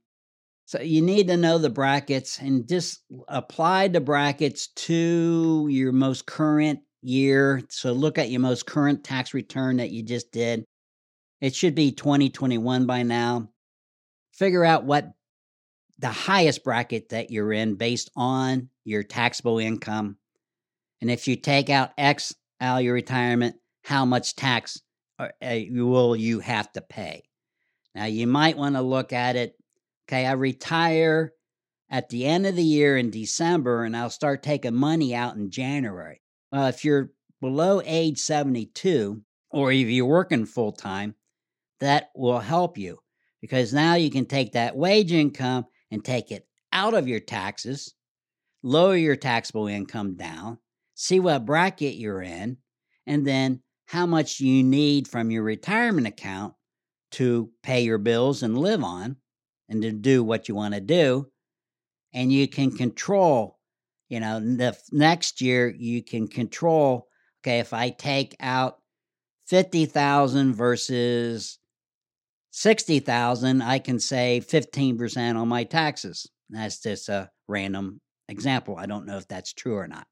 So 0.71 0.79
you 0.79 1.01
need 1.01 1.27
to 1.27 1.35
know 1.35 1.57
the 1.57 1.69
brackets 1.69 2.39
and 2.39 2.65
just 2.65 3.01
apply 3.27 3.89
the 3.89 3.99
brackets 3.99 4.67
to 4.67 5.67
your 5.69 5.91
most 5.91 6.25
current 6.25 6.79
year. 7.01 7.61
So 7.69 7.91
look 7.91 8.17
at 8.17 8.29
your 8.29 8.39
most 8.39 8.65
current 8.65 9.03
tax 9.03 9.33
return 9.33 9.77
that 9.77 9.91
you 9.91 10.01
just 10.01 10.31
did. 10.31 10.63
It 11.41 11.53
should 11.53 11.75
be 11.75 11.91
2021 11.91 12.85
by 12.85 13.03
now. 13.03 13.49
Figure 14.31 14.63
out 14.63 14.85
what 14.85 15.11
the 15.99 16.07
highest 16.07 16.63
bracket 16.63 17.09
that 17.09 17.31
you're 17.31 17.51
in 17.51 17.75
based 17.75 18.09
on 18.15 18.69
your 18.85 19.03
taxable 19.03 19.59
income 19.59 20.15
and 21.01 21.11
if 21.11 21.27
you 21.27 21.35
take 21.35 21.69
out 21.69 21.91
X 21.97 22.33
out 22.61 22.77
of 22.77 22.83
your 22.85 22.93
retirement, 22.93 23.57
how 23.83 24.05
much 24.05 24.37
tax 24.37 24.79
uh, 25.19 25.27
will 25.41 26.15
you 26.15 26.39
have 26.39 26.71
to 26.71 26.81
pay? 26.81 27.23
Now, 27.93 28.05
you 28.05 28.25
might 28.25 28.55
want 28.55 28.75
to 28.75 28.81
look 28.81 29.11
at 29.11 29.35
it. 29.35 29.55
Okay, 30.12 30.25
I 30.25 30.34
retire 30.34 31.32
at 31.89 32.10
the 32.10 32.25
end 32.25 32.46
of 32.46 32.58
the 32.58 32.63
year 32.63 32.98
in 32.98 33.12
December 33.12 33.86
and 33.86 33.96
I'll 33.96 34.10
start 34.10 34.44
taking 34.44 34.75
money 34.75 35.15
out 35.15 35.38
in 35.38 35.50
January. 35.50 36.22
Well, 36.51 36.68
if 36.68 36.84
you're 36.84 37.12
below 37.39 37.82
age 37.86 38.18
72 38.18 39.22
or 39.51 39.72
if 39.72 39.88
you're 39.88 40.06
working 40.06 40.46
full 40.46 40.74
time, 40.74 41.15
that 41.80 42.10
will 42.13 42.39
help 42.39 42.77
you 42.77 43.00
because 43.39 43.74
now 43.74 43.94
you 43.94 44.12
can 44.12 44.25
take 44.25 44.51
that 44.51 44.75
wage 44.75 45.13
income 45.13 45.68
and 45.91 46.03
take 46.03 46.30
it 46.30 46.46
out 46.74 46.94
of 46.94 47.08
your 47.08 47.22
taxes, 47.22 47.94
lower 48.63 48.98
your 48.98 49.15
taxable 49.15 49.68
income 49.68 50.18
down, 50.18 50.58
see 50.94 51.22
what 51.22 51.46
bracket 51.46 51.96
you're 51.96 52.22
in, 52.22 52.58
and 53.08 53.25
then 53.25 53.62
how 53.86 54.06
much 54.06 54.41
you 54.41 54.62
need 54.62 55.08
from 55.08 55.32
your 55.32 55.44
retirement 55.44 56.06
account 56.06 56.53
to 57.12 57.50
pay 57.63 57.86
your 57.86 57.98
bills 57.98 58.44
and 58.44 58.58
live 58.58 58.84
on 58.84 59.15
and 59.71 59.81
to 59.81 59.91
do 59.91 60.23
what 60.23 60.49
you 60.49 60.53
want 60.53 60.73
to 60.75 60.81
do. 60.81 61.27
And 62.13 62.31
you 62.31 62.47
can 62.47 62.71
control, 62.75 63.57
you 64.10 64.19
know, 64.19 64.39
the 64.39 64.77
next 64.91 65.41
year 65.41 65.69
you 65.69 66.03
can 66.03 66.27
control, 66.27 67.07
okay, 67.41 67.60
if 67.60 67.73
I 67.73 67.89
take 67.89 68.36
out 68.41 68.79
50,000 69.47 70.53
versus 70.53 71.57
60,000, 72.51 73.62
I 73.62 73.79
can 73.79 73.97
save 73.97 74.45
15% 74.47 75.39
on 75.39 75.47
my 75.47 75.63
taxes. 75.63 76.29
That's 76.49 76.81
just 76.81 77.07
a 77.07 77.29
random 77.47 78.01
example. 78.27 78.75
I 78.77 78.88
don't 78.88 79.05
know 79.05 79.17
if 79.17 79.27
that's 79.29 79.53
true 79.53 79.75
or 79.75 79.88
not. 79.88 80.05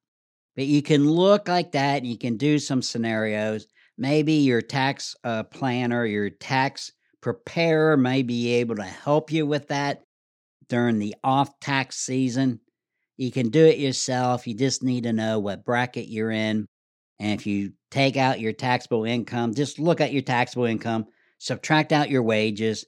But 0.56 0.68
you 0.68 0.82
can 0.82 1.10
look 1.10 1.50
like 1.50 1.74
that 1.74 1.98
and 1.98 2.08
you 2.08 2.18
can 2.18 2.38
do 2.38 2.60
some 2.60 2.82
scenarios. 2.82 3.68
Maybe 3.98 4.34
your 4.34 4.62
tax 4.62 5.16
uh, 5.26 5.44
planner, 5.44 6.06
your 6.06 6.30
tax 6.30 6.94
preparer 7.22 7.98
may 7.98 8.24
be 8.24 8.54
able 8.56 8.76
to 8.76 8.84
help 8.84 9.32
you 9.32 9.46
with 9.46 9.68
that 9.68 10.02
during 10.68 11.00
the 11.00 11.16
off 11.24 11.60
tax 11.60 11.98
season. 11.98 12.60
You 13.18 13.32
can 13.32 13.50
do 13.50 13.66
it 13.66 13.80
yourself. 13.80 14.48
You 14.48 14.54
just 14.54 14.84
need 14.84 15.04
to 15.04 15.14
know 15.14 15.40
what 15.40 15.66
bracket 15.66 16.08
you're 16.08 16.32
in. 16.32 16.66
And 17.20 17.40
if 17.40 17.46
you 17.46 17.74
take 17.92 18.16
out 18.16 18.40
your 18.40 18.54
taxable 18.54 19.04
income, 19.04 19.54
just 19.54 19.80
look 19.80 20.00
at 20.00 20.14
your 20.14 20.22
taxable 20.22 20.66
income, 20.66 21.06
subtract 21.38 21.92
out 21.92 22.10
your 22.10 22.24
wages, 22.24 22.86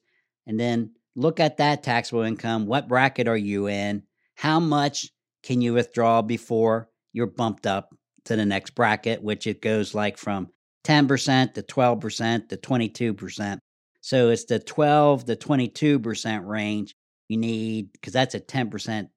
and 0.48 0.60
then 0.60 0.92
look 1.16 1.40
at 1.40 1.58
that 1.58 1.84
taxable 1.84 2.22
income. 2.22 2.66
What 2.66 2.88
bracket 2.88 3.28
are 3.28 3.38
you 3.38 3.68
in? 3.68 4.04
How 4.36 4.60
much 4.60 5.10
can 5.44 5.60
you 5.60 5.74
withdraw 5.74 6.22
before 6.22 6.88
you're 7.14 7.28
bumped 7.28 7.68
up 7.68 7.94
to 8.26 8.36
the 8.36 8.46
next 8.46 8.72
bracket, 8.72 9.22
which 9.22 9.48
it 9.48 9.62
goes 9.62 9.94
like 9.94 10.18
from 10.18 10.50
10% 10.86 11.54
to 11.54 11.62
12% 11.62 12.50
to 12.50 12.58
22%. 12.58 13.60
So 14.02 14.30
it's 14.30 14.46
the 14.46 14.60
12 14.60 15.26
to 15.26 15.36
22% 15.36 16.46
range 16.46 16.96
you 17.30 17.38
need 17.38 17.92
because 17.94 18.14
that's 18.14 18.36
a 18.36 18.40
10% 18.40 19.08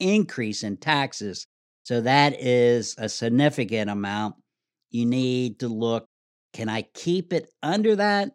increase 0.00 0.62
in 0.62 0.76
taxes. 0.76 1.46
So 1.84 2.02
that 2.02 2.40
is 2.40 2.94
a 2.98 3.08
significant 3.08 3.90
amount. 3.90 4.36
You 4.90 5.06
need 5.06 5.60
to 5.60 5.68
look 5.68 6.06
can 6.52 6.68
I 6.68 6.82
keep 6.82 7.32
it 7.32 7.50
under 7.64 7.96
that 7.96 8.30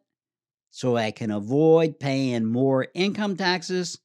so 0.71 0.97
I 0.97 1.11
can 1.11 1.31
avoid 1.31 2.01
paying 2.01 2.43
more 2.43 2.85
income 2.93 3.37
taxes? 3.37 3.97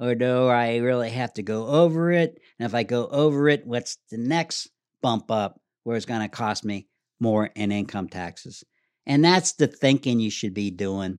or 0.00 0.14
do 0.14 0.46
I 0.46 0.78
really 0.78 1.10
have 1.10 1.34
to 1.34 1.42
go 1.42 1.66
over 1.66 2.10
it? 2.10 2.40
And 2.58 2.66
if 2.66 2.74
I 2.74 2.82
go 2.82 3.06
over 3.06 3.48
it, 3.48 3.66
what's 3.66 3.98
the 4.10 4.16
next 4.16 4.70
bump 5.02 5.30
up 5.30 5.60
where 5.84 5.96
it's 5.96 6.06
going 6.06 6.22
to 6.22 6.28
cost 6.28 6.64
me 6.64 6.88
more 7.20 7.50
in 7.54 7.70
income 7.70 8.08
taxes? 8.08 8.64
And 9.10 9.24
that's 9.24 9.54
the 9.54 9.66
thinking 9.66 10.20
you 10.20 10.30
should 10.30 10.54
be 10.54 10.70
doing 10.70 11.16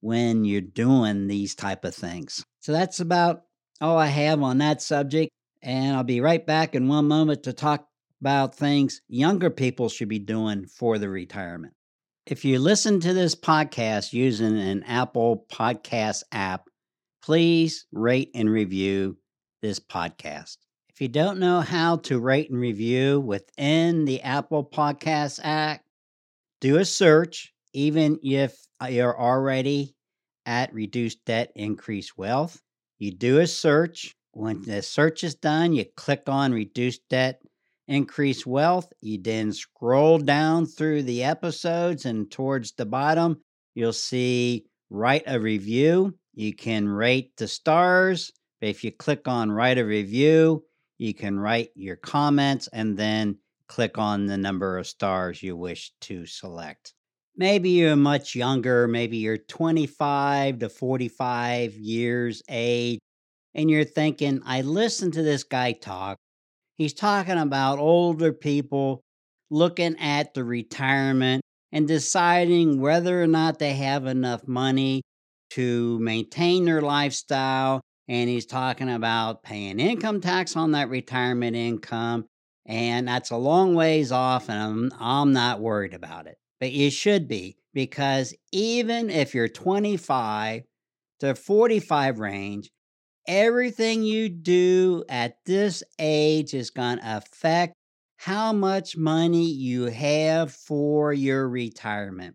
when 0.00 0.46
you're 0.46 0.62
doing 0.62 1.26
these 1.26 1.54
type 1.54 1.84
of 1.84 1.94
things. 1.94 2.42
So 2.60 2.72
that's 2.72 3.00
about 3.00 3.42
all 3.82 3.98
I 3.98 4.06
have 4.06 4.42
on 4.42 4.56
that 4.58 4.80
subject. 4.80 5.30
And 5.60 5.94
I'll 5.94 6.04
be 6.04 6.22
right 6.22 6.44
back 6.44 6.74
in 6.74 6.88
one 6.88 7.06
moment 7.06 7.42
to 7.42 7.52
talk 7.52 7.86
about 8.22 8.54
things 8.54 9.02
younger 9.08 9.50
people 9.50 9.90
should 9.90 10.08
be 10.08 10.18
doing 10.18 10.64
for 10.64 10.96
the 10.96 11.10
retirement. 11.10 11.74
If 12.24 12.46
you 12.46 12.58
listen 12.58 12.98
to 13.00 13.12
this 13.12 13.34
podcast 13.34 14.14
using 14.14 14.58
an 14.58 14.82
Apple 14.84 15.44
Podcast 15.52 16.22
app, 16.32 16.70
please 17.22 17.84
rate 17.92 18.30
and 18.34 18.48
review 18.48 19.18
this 19.60 19.78
podcast. 19.78 20.56
If 20.88 21.02
you 21.02 21.08
don't 21.08 21.40
know 21.40 21.60
how 21.60 21.96
to 21.96 22.18
rate 22.18 22.48
and 22.48 22.58
review 22.58 23.20
within 23.20 24.06
the 24.06 24.22
Apple 24.22 24.64
Podcast 24.64 25.40
app, 25.44 25.83
do 26.64 26.78
a 26.78 26.84
search, 26.86 27.52
even 27.74 28.18
if 28.22 28.56
uh, 28.82 28.86
you're 28.86 29.20
already 29.20 29.94
at 30.46 30.72
reduced 30.72 31.22
debt, 31.26 31.52
increased 31.54 32.16
wealth. 32.16 32.58
You 32.98 33.10
do 33.10 33.40
a 33.40 33.46
search. 33.46 34.16
When 34.32 34.62
the 34.62 34.80
search 34.80 35.24
is 35.24 35.34
done, 35.34 35.74
you 35.74 35.84
click 35.94 36.22
on 36.26 36.54
reduced 36.54 37.02
debt, 37.10 37.42
increased 37.86 38.46
wealth. 38.46 38.90
You 39.02 39.20
then 39.20 39.52
scroll 39.52 40.16
down 40.16 40.64
through 40.64 41.02
the 41.02 41.22
episodes, 41.22 42.06
and 42.06 42.30
towards 42.30 42.72
the 42.72 42.86
bottom, 42.86 43.42
you'll 43.74 43.92
see 43.92 44.64
write 44.88 45.24
a 45.26 45.38
review. 45.38 46.14
You 46.32 46.54
can 46.54 46.88
rate 46.88 47.32
the 47.36 47.46
stars. 47.46 48.32
If 48.62 48.82
you 48.82 48.90
click 48.90 49.28
on 49.28 49.52
write 49.52 49.76
a 49.76 49.84
review, 49.84 50.64
you 50.96 51.12
can 51.12 51.38
write 51.38 51.68
your 51.74 51.96
comments 51.96 52.70
and 52.72 52.96
then 52.96 53.36
click 53.68 53.98
on 53.98 54.26
the 54.26 54.36
number 54.36 54.78
of 54.78 54.86
stars 54.86 55.42
you 55.42 55.56
wish 55.56 55.92
to 56.02 56.26
select. 56.26 56.92
Maybe 57.36 57.70
you're 57.70 57.96
much 57.96 58.36
younger, 58.36 58.86
maybe 58.86 59.16
you're 59.16 59.38
25 59.38 60.60
to 60.60 60.68
45 60.68 61.74
years 61.74 62.42
age, 62.48 63.00
and 63.54 63.70
you're 63.70 63.84
thinking, 63.84 64.40
I 64.44 64.60
listened 64.60 65.14
to 65.14 65.22
this 65.22 65.42
guy 65.42 65.72
talk. 65.72 66.16
He's 66.76 66.94
talking 66.94 67.38
about 67.38 67.78
older 67.78 68.32
people 68.32 69.00
looking 69.50 69.98
at 69.98 70.34
the 70.34 70.44
retirement 70.44 71.42
and 71.72 71.88
deciding 71.88 72.80
whether 72.80 73.20
or 73.20 73.26
not 73.26 73.58
they 73.58 73.72
have 73.72 74.06
enough 74.06 74.46
money 74.46 75.02
to 75.50 75.98
maintain 75.98 76.64
their 76.64 76.80
lifestyle. 76.80 77.80
And 78.06 78.28
he's 78.28 78.46
talking 78.46 78.90
about 78.90 79.42
paying 79.42 79.80
income 79.80 80.20
tax 80.20 80.56
on 80.56 80.72
that 80.72 80.88
retirement 80.88 81.56
income 81.56 82.26
And 82.66 83.06
that's 83.06 83.30
a 83.30 83.36
long 83.36 83.74
ways 83.74 84.10
off, 84.10 84.48
and 84.48 84.58
I'm, 84.58 84.92
I'm 84.98 85.32
not 85.32 85.60
worried 85.60 85.94
about 85.94 86.26
it. 86.26 86.38
But 86.60 86.72
you 86.72 86.90
should 86.90 87.28
be, 87.28 87.56
because 87.74 88.34
even 88.52 89.10
if 89.10 89.34
you're 89.34 89.48
25 89.48 90.62
to 91.20 91.34
45 91.34 92.18
range, 92.20 92.70
everything 93.26 94.02
you 94.02 94.28
do 94.28 95.04
at 95.08 95.36
this 95.44 95.82
age 95.98 96.54
is 96.54 96.70
going 96.70 96.98
to 96.98 97.16
affect 97.18 97.74
how 98.16 98.52
much 98.52 98.96
money 98.96 99.50
you 99.50 99.84
have 99.86 100.52
for 100.52 101.12
your 101.12 101.46
retirement. 101.48 102.34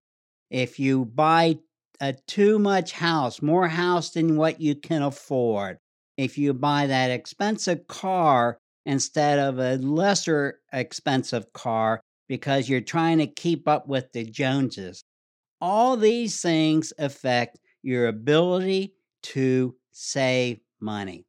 If 0.52 0.80
you 0.80 1.06
buy 1.06 1.58
a 2.00 2.14
too 2.28 2.60
much 2.60 2.92
house, 2.92 3.42
more 3.42 3.68
house 3.68 4.12
than 4.12 4.38
what 4.38 4.62
you 4.62 4.76
can 4.76 5.02
afford, 5.02 5.78
if 6.18 6.38
you 6.38 6.54
buy 6.54 6.88
that 6.88 7.12
expensive 7.12 7.88
car 7.88 8.60
instead 8.86 9.40
of 9.40 9.60
a 9.60 9.78
lesser 9.78 10.60
expensive 10.74 11.52
car 11.54 12.02
because 12.28 12.70
you're 12.70 12.82
trying 12.82 13.18
to 13.18 13.28
keep 13.28 13.68
up 13.68 13.88
with 13.88 14.12
the 14.14 14.24
Joneses, 14.24 15.04
all 15.62 15.98
these 15.98 16.42
things 16.42 16.94
affect 16.98 17.60
your 17.82 18.08
ability 18.08 18.94
to 19.24 19.76
save 19.92 20.60
money. 20.80 21.26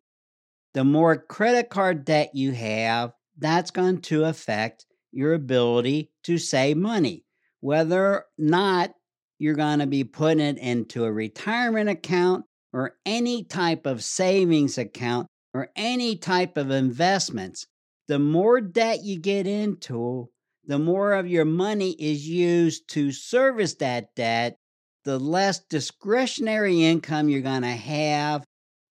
The 0.74 0.84
more 0.84 1.16
credit 1.16 1.70
card 1.70 2.04
debt 2.04 2.30
you 2.34 2.52
have, 2.52 3.12
that's 3.38 3.70
going 3.70 4.02
to 4.02 4.24
affect 4.24 4.86
your 5.10 5.34
ability 5.34 6.10
to 6.24 6.38
save 6.38 6.76
money. 6.76 7.24
Whether 7.60 8.06
or 8.06 8.26
not 8.38 8.92
you're 9.38 9.54
going 9.54 9.80
to 9.80 9.86
be 9.86 10.04
putting 10.04 10.40
it 10.40 10.58
into 10.58 11.04
a 11.04 11.12
retirement 11.12 11.88
account 11.88 12.44
or 12.72 12.96
any 13.04 13.42
type 13.42 13.86
of 13.86 14.04
savings 14.04 14.78
account 14.78 15.26
or 15.52 15.70
any 15.76 16.16
type 16.16 16.56
of 16.56 16.70
investments, 16.70 17.66
the 18.08 18.18
more 18.18 18.60
debt 18.60 19.04
you 19.04 19.18
get 19.18 19.46
into, 19.46 20.28
the 20.64 20.78
more 20.78 21.12
of 21.14 21.26
your 21.26 21.44
money 21.44 21.92
is 21.98 22.28
used 22.28 22.88
to 22.88 23.12
service 23.12 23.74
that 23.76 24.14
debt, 24.14 24.56
the 25.04 25.18
less 25.18 25.60
discretionary 25.70 26.84
income 26.84 27.28
you're 27.28 27.40
going 27.40 27.62
to 27.62 27.68
have, 27.68 28.44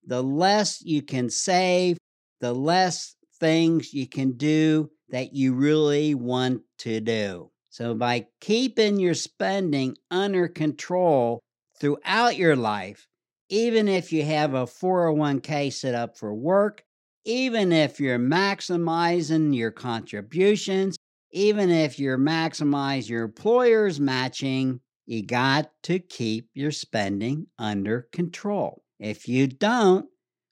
the 0.06 0.24
less 0.24 0.82
you 0.82 1.02
can 1.02 1.30
save, 1.30 1.98
the 2.42 2.54
less 2.54 3.16
things 3.40 3.94
you 3.94 4.08
can 4.08 4.34
do 4.34 4.90
that 5.10 5.34
you 5.34 5.54
really 5.54 6.16
want 6.16 6.62
to 6.80 7.00
do. 7.00 7.52
So, 7.70 7.94
by 7.94 8.28
keeping 8.42 9.00
your 9.00 9.14
spending 9.14 9.96
under 10.10 10.48
control 10.48 11.40
throughout 11.80 12.36
your 12.36 12.56
life, 12.56 13.08
even 13.50 13.88
if 13.88 14.14
you 14.14 14.24
have 14.24 14.54
a 14.54 14.66
401k 14.66 15.74
set 15.74 15.96
up 15.96 16.18
for 16.18 16.34
work, 16.34 16.84
even 17.26 17.72
if 17.72 18.00
you're 18.00 18.20
maximizing 18.20 19.56
your 19.56 19.72
contributions, 19.72 20.96
even 21.32 21.70
if 21.70 22.00
you're 22.00 22.18
maximize 22.18 23.10
your 23.10 23.24
employer's 23.26 24.00
matching, 24.00 24.80
you 25.06 25.24
got 25.24 25.72
to 25.84 26.00
keep 26.00 26.50
your 26.54 26.72
spending 26.72 27.48
under 27.58 28.08
control. 28.12 28.84
If 29.00 29.28
you 29.28 29.48
don't, 29.48 30.08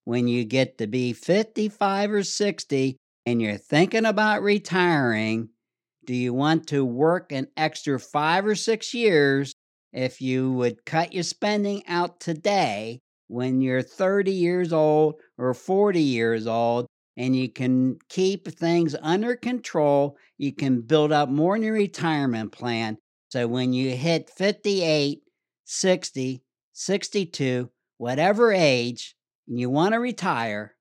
when 0.06 0.28
you 0.28 0.46
get 0.46 0.78
to 0.80 0.88
be 0.88 1.14
55 1.14 2.12
or 2.12 2.24
60 2.24 2.98
and 3.26 3.42
you're 3.42 3.58
thinking 3.58 4.06
about 4.06 4.42
retiring, 4.42 5.50
do 6.06 6.16
you 6.16 6.34
want 6.34 6.68
to 6.68 6.86
work 6.86 7.32
an 7.32 7.48
extra 7.58 8.00
five 8.00 8.46
or 8.46 8.56
six 8.56 8.94
years 8.94 9.54
if 9.94 10.22
you 10.22 10.52
would 10.54 10.86
cut 10.86 11.14
your 11.14 11.24
spending 11.24 11.86
out 11.88 12.20
today 12.20 13.02
when 13.28 13.62
you're 13.62 13.82
30 13.82 14.32
years 14.32 14.72
old 14.74 15.16
or 15.38 15.54
40 15.54 16.00
years 16.02 16.48
old 16.48 16.88
and 17.16 17.36
you 17.36 17.50
can 17.50 17.98
keep 18.10 18.48
things 18.48 18.96
under 19.02 19.36
control? 19.36 20.18
You 20.38 20.54
can 20.54 20.82
build 20.82 21.12
up 21.12 21.30
more 21.30 21.56
in 21.56 21.64
your 21.64 21.74
retirement 21.74 22.52
plan. 22.52 22.98
So 23.30 23.48
when 23.48 23.74
you 23.74 23.96
hit 23.96 24.30
58, 24.30 25.22
60, 25.66 26.44
62, 26.74 27.70
whatever 27.98 28.54
age, 28.54 29.16
and 29.48 29.60
you 29.60 29.70
want 29.70 29.94
to 29.94 30.00
retire, 30.00 30.76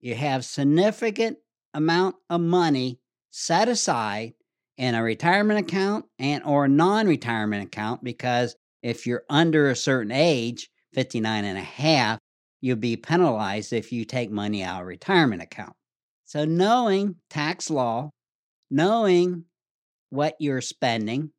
you 0.00 0.14
have 0.14 0.44
significant 0.44 1.38
amount 1.72 2.16
of 2.28 2.40
money 2.40 3.00
set 3.30 3.68
aside 3.68 4.34
in 4.76 4.94
a 4.94 5.02
retirement 5.02 5.60
account 5.60 6.04
and 6.18 6.42
or 6.44 6.68
non-retirement 6.68 7.64
account 7.64 8.02
because 8.02 8.56
if 8.82 9.06
you're 9.06 9.24
under 9.30 9.70
a 9.70 9.76
certain 9.76 10.12
age 10.12 10.68
59 10.94 11.44
and 11.44 11.58
a 11.58 11.62
half 11.62 12.18
you'll 12.60 12.76
be 12.76 12.96
penalized 12.96 13.72
if 13.72 13.92
you 13.92 14.04
take 14.04 14.30
money 14.30 14.62
out 14.62 14.80
of 14.80 14.86
retirement 14.86 15.42
account. 15.42 15.74
So 16.24 16.44
knowing 16.44 17.16
tax 17.28 17.70
law 17.70 18.10
knowing 18.70 19.44
what 20.10 20.34
you're 20.38 20.60
spending 20.60 21.30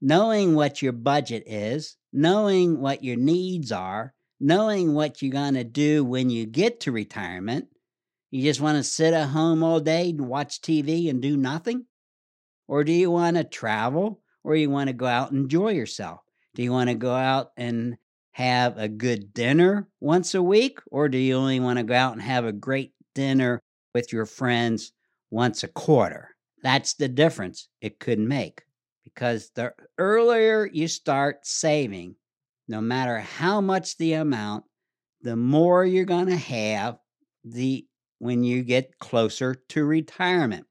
knowing 0.00 0.54
what 0.54 0.80
your 0.80 0.92
budget 0.92 1.42
is 1.46 1.96
knowing 2.12 2.80
what 2.80 3.02
your 3.02 3.16
needs 3.16 3.72
are 3.72 4.12
knowing 4.38 4.94
what 4.94 5.20
you're 5.20 5.32
going 5.32 5.54
to 5.54 5.64
do 5.64 6.04
when 6.04 6.30
you 6.30 6.46
get 6.46 6.80
to 6.80 6.92
retirement 6.92 7.66
you 8.30 8.42
just 8.42 8.60
want 8.60 8.76
to 8.76 8.84
sit 8.84 9.14
at 9.14 9.28
home 9.28 9.62
all 9.62 9.80
day 9.80 10.10
and 10.10 10.28
watch 10.28 10.60
tv 10.60 11.10
and 11.10 11.20
do 11.20 11.36
nothing 11.36 11.84
or 12.68 12.84
do 12.84 12.92
you 12.92 13.10
want 13.10 13.36
to 13.36 13.44
travel 13.44 14.20
or 14.44 14.54
you 14.54 14.70
want 14.70 14.88
to 14.88 14.92
go 14.92 15.06
out 15.06 15.32
and 15.32 15.42
enjoy 15.42 15.72
yourself? 15.72 16.20
Do 16.54 16.62
you 16.62 16.70
want 16.70 16.90
to 16.90 16.94
go 16.94 17.14
out 17.14 17.52
and 17.56 17.96
have 18.32 18.78
a 18.78 18.88
good 18.88 19.34
dinner 19.34 19.88
once 20.00 20.34
a 20.34 20.42
week 20.42 20.78
or 20.90 21.08
do 21.08 21.18
you 21.18 21.34
only 21.34 21.58
want 21.58 21.78
to 21.78 21.84
go 21.84 21.94
out 21.94 22.12
and 22.12 22.22
have 22.22 22.44
a 22.44 22.52
great 22.52 22.92
dinner 23.14 23.60
with 23.94 24.12
your 24.12 24.26
friends 24.26 24.92
once 25.30 25.64
a 25.64 25.68
quarter? 25.68 26.36
That's 26.62 26.94
the 26.94 27.08
difference 27.08 27.68
it 27.80 27.98
could 27.98 28.18
make 28.18 28.62
because 29.04 29.50
the 29.54 29.72
earlier 29.96 30.68
you 30.72 30.86
start 30.86 31.46
saving, 31.46 32.14
no 32.68 32.80
matter 32.80 33.18
how 33.18 33.60
much 33.60 33.96
the 33.96 34.14
amount, 34.14 34.64
the 35.22 35.36
more 35.36 35.84
you're 35.84 36.04
going 36.04 36.26
to 36.26 36.36
have 36.36 36.98
the 37.44 37.86
when 38.18 38.42
you 38.44 38.62
get 38.62 38.98
closer 38.98 39.54
to 39.54 39.84
retirement. 39.84 40.66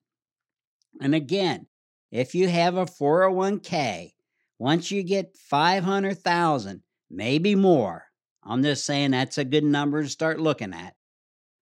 And 1.01 1.15
again, 1.15 1.67
if 2.11 2.33
you 2.33 2.47
have 2.47 2.77
a 2.77 2.85
401k, 2.85 4.13
once 4.59 4.91
you 4.91 5.03
get 5.03 5.35
500,000, 5.37 6.81
maybe 7.09 7.55
more, 7.55 8.05
I'm 8.43 8.63
just 8.63 8.85
saying 8.85 9.11
that's 9.11 9.37
a 9.37 9.43
good 9.45 9.63
number 9.63 10.01
to 10.01 10.09
start 10.09 10.39
looking 10.39 10.73
at. 10.73 10.95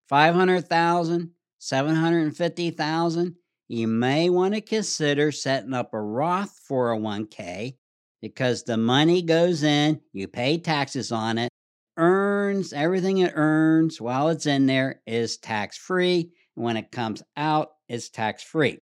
500,000, 0.07 1.31
750,000, 1.57 3.35
you 3.67 3.87
may 3.87 4.29
want 4.29 4.53
to 4.53 4.61
consider 4.61 5.31
setting 5.31 5.73
up 5.73 5.93
a 5.93 5.99
Roth 5.99 6.59
401k 6.69 7.77
because 8.21 8.63
the 8.63 8.77
money 8.77 9.23
goes 9.23 9.63
in, 9.63 9.99
you 10.13 10.27
pay 10.27 10.59
taxes 10.59 11.11
on 11.11 11.39
it, 11.39 11.49
earns 11.97 12.71
everything 12.71 13.19
it 13.19 13.33
earns 13.35 13.99
while 13.99 14.29
it's 14.29 14.45
in 14.45 14.67
there 14.67 15.01
is 15.07 15.37
tax 15.37 15.77
free. 15.77 16.31
When 16.53 16.77
it 16.77 16.91
comes 16.91 17.21
out, 17.35 17.71
it's 17.89 18.09
tax 18.09 18.43
free 18.43 18.79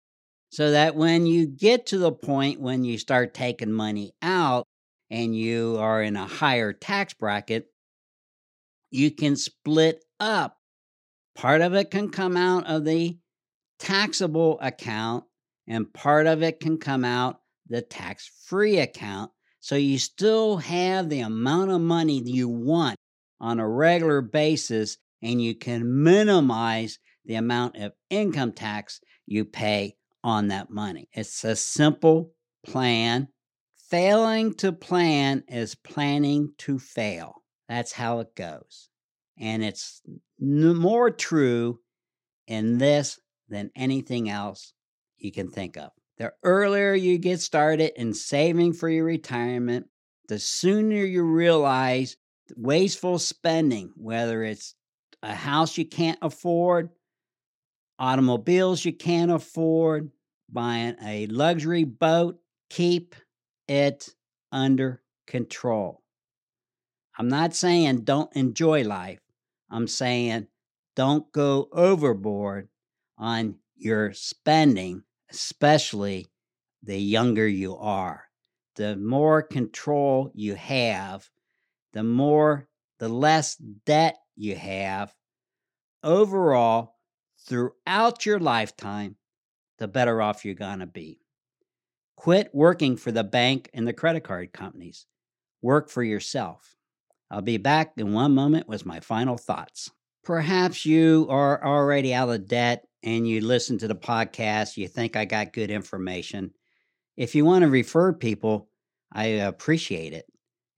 so 0.51 0.73
that 0.73 0.97
when 0.97 1.27
you 1.27 1.47
get 1.47 1.87
to 1.87 1.99
the 1.99 2.13
point 2.13 2.61
when 2.61 2.85
you 2.85 2.99
start 2.99 3.35
taking 3.35 3.73
money 3.73 4.13
out 4.21 4.67
and 5.09 5.35
you 5.35 5.77
are 5.79 6.03
in 6.03 6.17
a 6.17 6.27
higher 6.27 6.73
tax 6.73 7.15
bracket, 7.15 7.67
you 8.91 9.13
can 9.13 9.37
split 9.37 10.05
up. 10.19 10.57
Part 11.37 11.61
of 11.61 11.75
it 11.75 11.91
can 11.93 12.11
come 12.11 12.37
out 12.37 12.67
of 12.67 12.85
the 12.85 13.17
taxable 13.79 14.59
account, 14.61 15.25
and 15.69 15.93
part 15.93 16.27
of 16.27 16.43
it 16.43 16.59
can 16.59 16.79
come 16.79 17.05
out 17.05 17.41
the 17.69 17.81
tax 17.81 18.29
free 18.47 18.79
account. 18.79 19.31
So 19.61 19.77
you 19.77 19.99
still 19.99 20.57
have 20.57 21.09
the 21.09 21.21
amount 21.21 21.71
of 21.71 21.81
money 21.81 22.21
you 22.25 22.49
want 22.49 22.97
on 23.41 23.61
a 23.61 23.69
regular 23.69 24.21
basis, 24.21 24.97
and 25.23 25.41
you 25.41 25.55
can 25.55 26.03
minimize 26.03 26.99
the 27.25 27.37
amount 27.37 27.77
of 27.77 27.93
income 28.11 28.53
tax 28.53 29.01
you 29.27 29.45
pay 29.45 29.95
on 30.23 30.49
that 30.49 30.71
money. 30.71 31.09
It's 31.13 31.45
a 31.45 31.57
simple 31.57 32.33
plan. 32.65 33.29
Failing 33.89 34.55
to 34.55 34.73
plan 34.73 35.45
is 35.49 35.75
planning 35.75 36.53
to 36.59 36.79
fail. 36.79 37.43
That's 37.69 37.93
how 37.93 38.21
it 38.21 38.35
goes. 38.37 38.89
And 39.39 39.65
it's 39.65 40.03
more 40.39 41.11
true 41.11 41.81
in 42.47 42.79
this 42.79 43.19
than 43.49 43.71
anything 43.75 44.29
else 44.29 44.75
you 45.19 45.33
can 45.33 45.51
think 45.51 45.77
of. 45.77 45.91
The 46.19 46.33
earlier 46.43 46.95
you 46.95 47.19
get 47.19 47.41
started 47.41 47.93
in 47.99 48.13
saving 48.13 48.75
for 48.75 48.89
your 48.89 49.05
retirement, 49.05 49.87
the 50.29 50.39
sooner 50.39 50.97
you 50.97 51.23
realize 51.23 52.17
wasteful 52.57 53.19
spending, 53.19 53.93
whether 53.97 54.43
it's 54.43 54.75
a 55.23 55.35
house 55.35 55.79
you 55.79 55.87
can't 55.87 56.19
afford, 56.23 56.91
automobiles 58.01 58.85
you 58.85 58.93
can't 58.93 59.31
afford, 59.31 60.11
buying 60.49 60.97
a 61.05 61.27
luxury 61.27 61.85
boat, 61.85 62.41
keep 62.71 63.15
it 63.69 64.09
under 64.51 65.03
control. 65.27 66.03
I'm 67.19 67.29
not 67.29 67.55
saying 67.55 68.05
don't 68.05 68.35
enjoy 68.35 68.83
life. 68.83 69.21
I'm 69.71 69.87
saying 69.87 70.47
don't 70.97 71.31
go 71.33 71.69
overboard 71.73 72.69
on 73.19 73.57
your 73.77 74.13
spending, 74.15 75.05
especially 75.31 76.27
the 76.83 76.99
younger 76.99 77.47
you 77.47 77.77
are. 77.77 78.25
The 78.77 78.97
more 78.97 79.43
control 79.43 80.31
you 80.35 80.55
have, 80.55 81.29
the 81.93 82.03
more, 82.03 82.67
the 82.99 83.09
less 83.09 83.57
debt 83.57 84.17
you 84.37 84.57
have. 84.57 85.15
Overall, 86.03 86.95
throughout 87.47 88.27
your 88.27 88.39
lifetime, 88.39 89.17
the 89.79 89.89
better 89.89 90.21
off 90.21 90.45
you're 90.45 90.55
going 90.55 90.81
to 90.81 90.87
be. 90.87 91.21
Quit 92.17 92.51
working 92.53 92.97
for 92.97 93.13
the 93.13 93.25
bank 93.25 93.71
and 93.73 93.89
the 93.89 93.93
credit 93.93 94.25
card 94.25 94.53
companies. 94.53 95.07
Work 95.63 95.89
for 95.89 96.03
yourself. 96.03 96.77
I'll 97.31 97.43
be 97.43 97.57
back 97.57 97.93
in 97.97 98.13
one 98.13 98.35
moment 98.35 98.69
with 98.69 98.85
my 98.85 99.01
final 99.01 99.37
thoughts. 99.37 99.91
Perhaps 100.25 100.85
you 100.85 101.27
are 101.31 101.65
already 101.65 102.13
out 102.13 102.29
of 102.29 102.47
debt 102.47 102.85
and 103.03 103.27
you 103.27 103.41
listen 103.41 103.79
to 103.79 103.89
the 103.89 103.95
podcast, 103.95 104.77
you 104.77 104.87
think 104.87 105.17
I 105.17 105.25
got 105.25 105.55
good 105.55 105.71
information. 105.71 106.51
If 107.17 107.35
you 107.35 107.45
want 107.45 107.63
to 107.63 107.71
refer 107.71 108.13
people, 108.13 108.69
I 109.13 109.25
appreciate 109.27 110.13
it. 110.13 110.27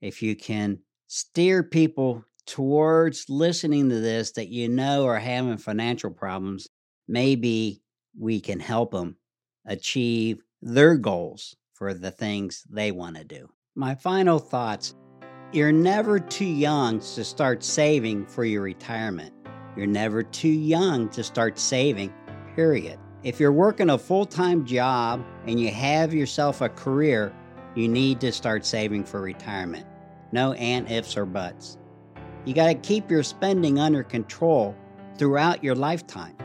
If 0.01 0.23
you 0.23 0.37
can 0.37 0.79
steer 1.09 1.63
people 1.63 2.25
towards 2.47 3.27
listening 3.29 3.89
to 3.89 4.01
this 4.01 4.33
that 4.33 4.49
you 4.49 4.69
know 4.69 5.07
are 5.07 5.19
having 5.19 5.57
financial 5.57 6.11
problems, 6.11 6.69
maybe 7.09 7.83
we 8.19 8.41
can 8.41 8.61
help 8.61 8.93
them 8.93 9.17
achieve 9.67 10.43
their 10.61 10.97
goals 10.97 11.57
for 11.75 11.95
the 11.95 12.11
things 12.11 12.65
they 12.71 12.93
want 12.93 13.17
to 13.17 13.25
do. 13.25 13.49
My 13.75 13.95
final 13.95 14.39
thoughts 14.39 14.95
you're 15.53 15.71
never 15.71 16.19
too 16.19 16.47
young 16.47 16.99
to 17.01 17.23
start 17.23 17.63
saving 17.63 18.25
for 18.25 18.43
your 18.43 18.63
retirement. 18.63 19.35
You're 19.77 19.87
never 19.87 20.23
too 20.23 20.49
young 20.49 21.11
to 21.11 21.23
start 21.23 21.59
saving, 21.59 22.11
period. 22.57 22.99
If 23.23 23.39
you're 23.39 23.53
working 23.53 23.91
a 23.91 23.99
full 23.99 24.25
time 24.25 24.65
job 24.65 25.23
and 25.47 25.61
you 25.61 25.71
have 25.71 26.15
yourself 26.15 26.63
a 26.63 26.71
career, 26.71 27.35
you 27.75 27.87
need 27.87 28.19
to 28.23 28.33
start 28.33 28.65
saving 28.65 29.05
for 29.05 29.21
retirement. 29.21 29.87
No 30.33 30.55
and 30.55 30.91
ifs 30.91 31.19
or 31.19 31.27
buts. 31.27 31.77
You 32.45 32.55
got 32.55 32.67
to 32.67 32.75
keep 32.75 33.11
your 33.11 33.23
spending 33.23 33.79
under 33.79 34.03
control 34.03 34.75
throughout 35.17 35.63
your 35.63 35.77
lifetime 35.77 36.37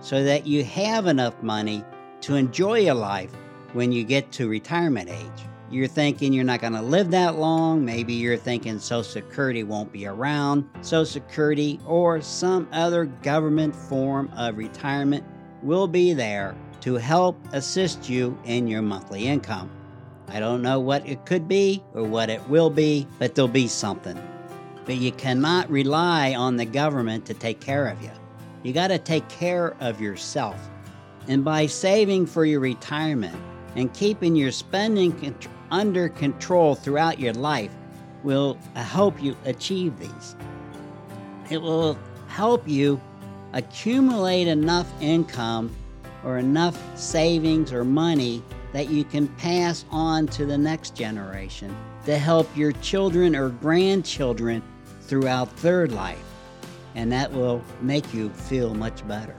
so 0.00 0.22
that 0.24 0.46
you 0.46 0.62
have 0.64 1.06
enough 1.06 1.42
money 1.42 1.82
to 2.20 2.34
enjoy 2.34 2.80
your 2.80 2.94
life 2.94 3.32
when 3.72 3.90
you 3.90 4.04
get 4.04 4.30
to 4.32 4.48
retirement 4.48 5.08
age. 5.08 5.48
You're 5.70 5.86
thinking 5.86 6.32
you're 6.32 6.44
not 6.44 6.60
going 6.60 6.72
to 6.74 6.82
live 6.82 7.10
that 7.10 7.36
long. 7.36 7.84
Maybe 7.84 8.14
you're 8.14 8.36
thinking 8.36 8.78
Social 8.78 9.02
Security 9.02 9.64
won't 9.64 9.92
be 9.92 10.06
around. 10.06 10.68
Social 10.80 11.04
Security 11.04 11.78
or 11.86 12.20
some 12.20 12.68
other 12.72 13.06
government 13.06 13.74
form 13.74 14.30
of 14.36 14.56
retirement 14.56 15.24
will 15.62 15.88
be 15.88 16.12
there 16.12 16.54
to 16.80 16.94
help 16.94 17.38
assist 17.52 18.08
you 18.08 18.38
in 18.44 18.66
your 18.66 18.82
monthly 18.82 19.26
income. 19.26 19.70
I 20.28 20.40
don't 20.40 20.62
know 20.62 20.78
what 20.78 21.06
it 21.06 21.26
could 21.26 21.48
be 21.48 21.82
or 21.94 22.02
what 22.02 22.30
it 22.30 22.46
will 22.48 22.70
be, 22.70 23.06
but 23.18 23.34
there'll 23.34 23.48
be 23.48 23.66
something. 23.66 24.18
But 24.88 24.96
you 24.96 25.12
cannot 25.12 25.68
rely 25.70 26.34
on 26.34 26.56
the 26.56 26.64
government 26.64 27.26
to 27.26 27.34
take 27.34 27.60
care 27.60 27.88
of 27.88 28.00
you. 28.02 28.10
You 28.62 28.72
got 28.72 28.88
to 28.88 28.96
take 28.98 29.28
care 29.28 29.76
of 29.80 30.00
yourself. 30.00 30.56
And 31.26 31.44
by 31.44 31.66
saving 31.66 32.24
for 32.24 32.46
your 32.46 32.60
retirement 32.60 33.36
and 33.76 33.92
keeping 33.92 34.34
your 34.34 34.50
spending 34.50 35.36
under 35.70 36.08
control 36.08 36.74
throughout 36.74 37.20
your 37.20 37.34
life 37.34 37.70
will 38.22 38.58
help 38.76 39.22
you 39.22 39.36
achieve 39.44 39.98
these. 39.98 40.34
It 41.50 41.60
will 41.60 41.98
help 42.26 42.66
you 42.66 42.98
accumulate 43.52 44.48
enough 44.48 44.90
income 45.02 45.70
or 46.24 46.38
enough 46.38 46.80
savings 46.98 47.74
or 47.74 47.84
money 47.84 48.42
that 48.72 48.88
you 48.88 49.04
can 49.04 49.28
pass 49.36 49.84
on 49.90 50.28
to 50.28 50.46
the 50.46 50.56
next 50.56 50.94
generation 50.94 51.76
to 52.06 52.16
help 52.16 52.48
your 52.56 52.72
children 52.72 53.36
or 53.36 53.50
grandchildren 53.50 54.62
throughout 55.08 55.50
third 55.58 55.90
life. 55.90 56.22
And 56.94 57.10
that 57.12 57.32
will 57.32 57.62
make 57.80 58.14
you 58.14 58.30
feel 58.30 58.74
much 58.74 59.06
better. 59.08 59.34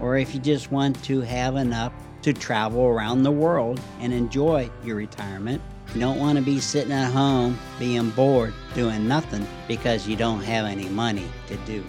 Or 0.00 0.16
if 0.16 0.34
you 0.34 0.40
just 0.40 0.70
want 0.70 1.02
to 1.04 1.20
have 1.22 1.56
enough 1.56 1.92
to 2.26 2.32
travel 2.32 2.82
around 2.82 3.22
the 3.22 3.30
world 3.30 3.80
and 4.00 4.12
enjoy 4.12 4.68
your 4.82 4.96
retirement. 4.96 5.62
You 5.94 6.00
don't 6.00 6.18
want 6.18 6.36
to 6.36 6.44
be 6.44 6.58
sitting 6.58 6.90
at 6.90 7.12
home 7.12 7.56
being 7.78 8.10
bored 8.10 8.52
doing 8.74 9.06
nothing 9.06 9.46
because 9.68 10.08
you 10.08 10.16
don't 10.16 10.42
have 10.42 10.66
any 10.66 10.88
money 10.88 11.28
to 11.46 11.56
do 11.58 11.84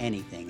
anything. 0.00 0.45